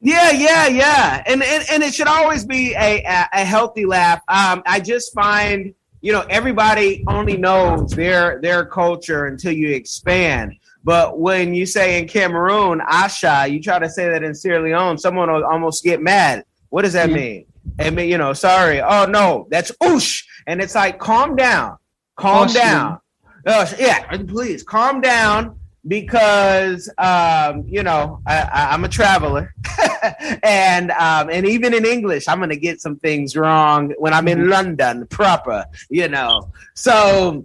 Yeah 0.00 0.30
yeah 0.30 0.66
yeah. 0.68 1.22
And 1.26 1.42
and, 1.42 1.64
and 1.70 1.82
it 1.82 1.94
should 1.94 2.06
always 2.08 2.44
be 2.44 2.74
a, 2.74 3.02
a, 3.02 3.28
a 3.32 3.44
healthy 3.44 3.86
laugh. 3.86 4.20
Um 4.28 4.62
i 4.66 4.80
just 4.80 5.12
find 5.12 5.74
you 6.00 6.12
know 6.12 6.24
everybody 6.30 7.04
only 7.08 7.36
knows 7.36 7.90
their 7.90 8.40
their 8.40 8.64
culture 8.64 9.26
until 9.26 9.52
you 9.52 9.70
expand 9.70 10.54
but 10.86 11.18
when 11.18 11.52
you 11.52 11.66
say 11.66 11.98
in 11.98 12.06
Cameroon, 12.06 12.78
Asha, 12.78 13.50
you 13.50 13.60
try 13.60 13.80
to 13.80 13.90
say 13.90 14.08
that 14.08 14.22
in 14.22 14.36
Sierra 14.36 14.62
Leone, 14.62 14.98
someone 14.98 15.28
will 15.32 15.44
almost 15.44 15.82
get 15.82 16.00
mad. 16.00 16.44
What 16.68 16.82
does 16.82 16.92
that 16.92 17.10
yeah. 17.10 17.16
mean? 17.16 17.46
And 17.80 17.98
you 17.98 18.16
know, 18.16 18.32
sorry. 18.32 18.80
Oh 18.80 19.04
no, 19.04 19.48
that's 19.50 19.72
oosh. 19.82 20.22
And 20.46 20.62
it's 20.62 20.76
like, 20.76 21.00
calm 21.00 21.34
down, 21.34 21.78
calm 22.14 22.46
down. 22.46 23.00
Oh, 23.46 23.68
yeah, 23.80 24.16
please 24.28 24.62
calm 24.62 25.00
down 25.00 25.58
because 25.88 26.88
um, 26.98 27.64
you 27.66 27.82
know 27.82 28.20
I, 28.24 28.72
am 28.72 28.84
a 28.84 28.88
traveler, 28.88 29.52
and 30.44 30.92
um, 30.92 31.30
and 31.30 31.46
even 31.46 31.74
in 31.74 31.84
English, 31.84 32.28
I'm 32.28 32.38
gonna 32.38 32.54
get 32.54 32.80
some 32.80 32.96
things 32.96 33.34
wrong 33.36 33.92
when 33.98 34.14
I'm 34.14 34.28
in 34.28 34.38
mm-hmm. 34.38 34.50
London 34.50 35.06
proper. 35.08 35.64
You 35.90 36.06
know, 36.08 36.52
so 36.74 37.44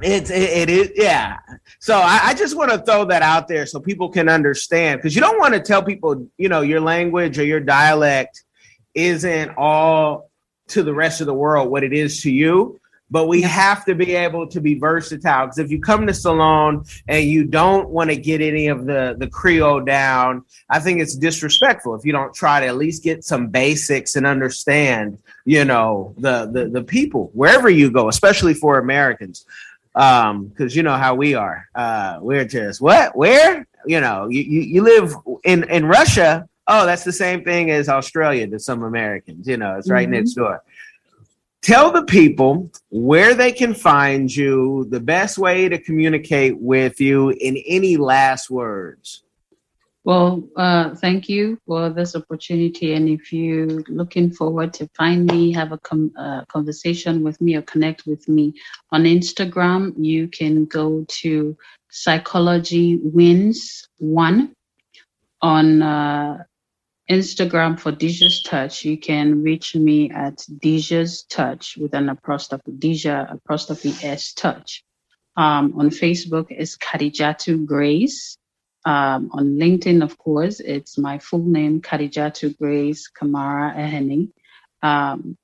it's 0.00 0.30
it, 0.30 0.68
it 0.68 0.70
is 0.70 0.92
yeah. 0.94 1.38
So 1.80 1.96
I, 1.96 2.20
I 2.24 2.34
just 2.34 2.56
want 2.56 2.72
to 2.72 2.78
throw 2.78 3.04
that 3.06 3.22
out 3.22 3.46
there 3.48 3.64
so 3.64 3.78
people 3.78 4.08
can 4.08 4.28
understand 4.28 4.98
because 4.98 5.14
you 5.14 5.20
don't 5.20 5.38
want 5.38 5.54
to 5.54 5.60
tell 5.60 5.82
people 5.82 6.28
you 6.36 6.48
know 6.48 6.60
your 6.60 6.80
language 6.80 7.38
or 7.38 7.44
your 7.44 7.60
dialect 7.60 8.44
isn't 8.94 9.50
all 9.56 10.30
to 10.68 10.82
the 10.82 10.92
rest 10.92 11.20
of 11.20 11.26
the 11.26 11.34
world 11.34 11.70
what 11.70 11.84
it 11.84 11.92
is 11.92 12.22
to 12.22 12.30
you 12.30 12.80
but 13.10 13.26
we 13.26 13.40
have 13.40 13.84
to 13.86 13.94
be 13.94 14.14
able 14.14 14.46
to 14.46 14.60
be 14.60 14.74
versatile 14.74 15.46
because 15.46 15.58
if 15.58 15.70
you 15.70 15.80
come 15.80 16.06
to 16.06 16.12
Salone 16.12 16.84
and 17.06 17.24
you 17.24 17.44
don't 17.44 17.88
want 17.88 18.10
to 18.10 18.16
get 18.16 18.40
any 18.40 18.66
of 18.66 18.84
the 18.84 19.16
the 19.18 19.28
creole 19.28 19.80
down 19.80 20.44
i 20.68 20.78
think 20.78 21.00
it's 21.00 21.16
disrespectful 21.16 21.94
if 21.94 22.04
you 22.04 22.12
don't 22.12 22.34
try 22.34 22.60
to 22.60 22.66
at 22.66 22.76
least 22.76 23.02
get 23.02 23.24
some 23.24 23.48
basics 23.48 24.16
and 24.16 24.26
understand 24.26 25.18
you 25.44 25.64
know 25.64 26.14
the 26.18 26.46
the, 26.52 26.68
the 26.68 26.82
people 26.82 27.30
wherever 27.32 27.70
you 27.70 27.90
go 27.90 28.08
especially 28.08 28.54
for 28.54 28.78
americans 28.78 29.46
um 29.98 30.46
because 30.46 30.74
you 30.74 30.82
know 30.82 30.96
how 30.96 31.14
we 31.14 31.34
are. 31.34 31.68
Uh 31.74 32.18
we're 32.20 32.46
just 32.46 32.80
what? 32.80 33.14
Where? 33.14 33.66
You 33.86 34.00
know 34.00 34.28
you, 34.28 34.42
you, 34.42 34.60
you 34.60 34.82
live 34.82 35.14
in 35.44 35.68
in 35.68 35.84
russia. 35.84 36.48
Oh 36.66 36.86
that's 36.86 37.04
the 37.04 37.12
same 37.12 37.44
thing 37.44 37.70
as 37.70 37.88
australia 37.88 38.46
to 38.46 38.58
some 38.58 38.82
americans. 38.82 39.46
You 39.46 39.56
know 39.56 39.76
it's 39.76 39.90
right 39.90 40.06
mm-hmm. 40.06 40.14
next 40.14 40.32
door. 40.32 40.62
Tell 41.60 41.90
the 41.90 42.04
people 42.04 42.70
where 42.90 43.34
they 43.34 43.50
can 43.50 43.74
find 43.74 44.34
you 44.34 44.86
the 44.90 45.00
best 45.00 45.38
way 45.38 45.68
to 45.68 45.76
communicate 45.76 46.56
with 46.58 47.00
you 47.00 47.30
in 47.30 47.56
any 47.66 47.96
last 47.96 48.48
words 48.48 49.24
well, 50.08 50.42
uh, 50.56 50.94
thank 50.94 51.28
you 51.28 51.58
for 51.66 51.90
this 51.90 52.16
opportunity. 52.16 52.94
And 52.94 53.10
if 53.10 53.30
you're 53.30 53.66
looking 53.88 54.30
forward 54.30 54.72
to 54.72 54.88
find 54.96 55.26
me, 55.26 55.52
have 55.52 55.70
a 55.70 55.76
com- 55.76 56.14
uh, 56.18 56.46
conversation 56.46 57.22
with 57.22 57.38
me, 57.42 57.56
or 57.56 57.60
connect 57.60 58.06
with 58.06 58.26
me 58.26 58.54
on 58.90 59.02
Instagram, 59.02 59.92
you 59.98 60.26
can 60.28 60.64
go 60.64 61.04
to 61.20 61.58
Psychology 61.90 62.98
Wins 63.02 63.86
One 63.98 64.54
on 65.42 65.82
uh, 65.82 66.38
Instagram 67.10 67.78
for 67.78 67.92
Deja's 67.92 68.42
Touch. 68.42 68.86
You 68.86 68.96
can 68.96 69.42
reach 69.42 69.74
me 69.74 70.10
at 70.10 70.42
Deja's 70.58 71.24
Touch 71.24 71.76
with 71.76 71.92
an 71.92 72.08
apostrophe, 72.08 72.72
Deja 72.78 73.26
apostrophe 73.28 73.94
S 74.02 74.32
Touch. 74.32 74.82
Um, 75.36 75.74
on 75.78 75.90
Facebook 75.90 76.50
is 76.50 76.78
Khadijatu 76.78 77.66
Grace. 77.66 78.38
Um, 78.88 79.28
on 79.34 79.58
LinkedIn, 79.58 80.02
of 80.02 80.16
course, 80.16 80.60
it's 80.60 80.96
my 80.96 81.18
full 81.18 81.44
name, 81.44 81.82
Khadijatu 81.82 82.56
Grace 82.56 83.10
Kamara 83.10 83.76
Eheni. 83.76 84.30
Um, 84.82 85.36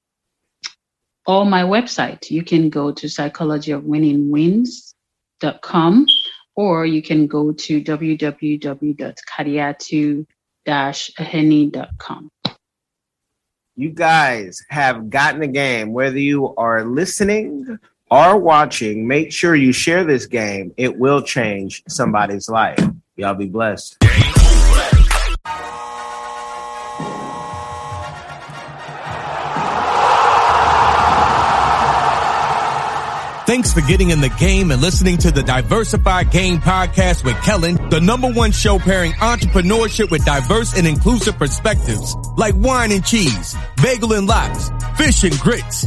or 1.27 1.45
my 1.45 1.63
website, 1.63 2.31
you 2.31 2.43
can 2.43 2.71
go 2.71 2.91
to 2.91 3.07
psychologyofwinningwins.com 3.07 6.07
or 6.57 6.87
you 6.87 7.03
can 7.03 7.27
go 7.27 7.53
to 7.53 7.83
www.kadiatu 7.83 10.27
ahene.com. 10.67 12.31
You 13.77 13.91
guys 13.91 14.65
have 14.71 15.11
gotten 15.11 15.41
the 15.41 15.49
game. 15.49 15.93
Whether 15.93 16.19
you 16.19 16.55
are 16.57 16.83
listening 16.83 17.79
or 18.11 18.39
watching, 18.39 19.07
make 19.07 19.33
sure 19.33 19.55
you 19.55 19.73
share 19.73 20.05
this 20.05 20.25
game. 20.25 20.73
It 20.79 20.97
will 20.97 21.21
change 21.21 21.83
somebody's 21.89 22.49
life. 22.49 22.83
Y'all 23.17 23.35
be 23.35 23.47
blessed. 23.47 23.99
Thanks 33.47 33.75
for 33.75 33.83
getting 33.83 34.09
in 34.09 34.23
the 34.23 34.31
game 34.31 34.71
and 34.71 34.81
listening 34.81 35.19
to 35.19 35.31
the 35.31 35.43
Diversified 35.43 36.31
Game 36.31 36.61
Podcast 36.61 37.25
with 37.25 37.37
Kellen, 37.43 37.91
the 37.91 38.01
number 38.01 38.31
one 38.31 38.53
show 38.53 38.79
pairing 38.79 39.13
entrepreneurship 39.13 40.11
with 40.11 40.25
diverse 40.25 40.77
and 40.77 40.87
inclusive 40.87 41.37
perspectives 41.37 42.17
like 42.39 42.55
wine 42.57 42.91
and 42.91 43.05
cheese, 43.05 43.55
bagel 43.83 44.15
and 44.15 44.27
lox, 44.27 44.71
fish 44.97 45.25
and 45.25 45.39
grits. 45.41 45.87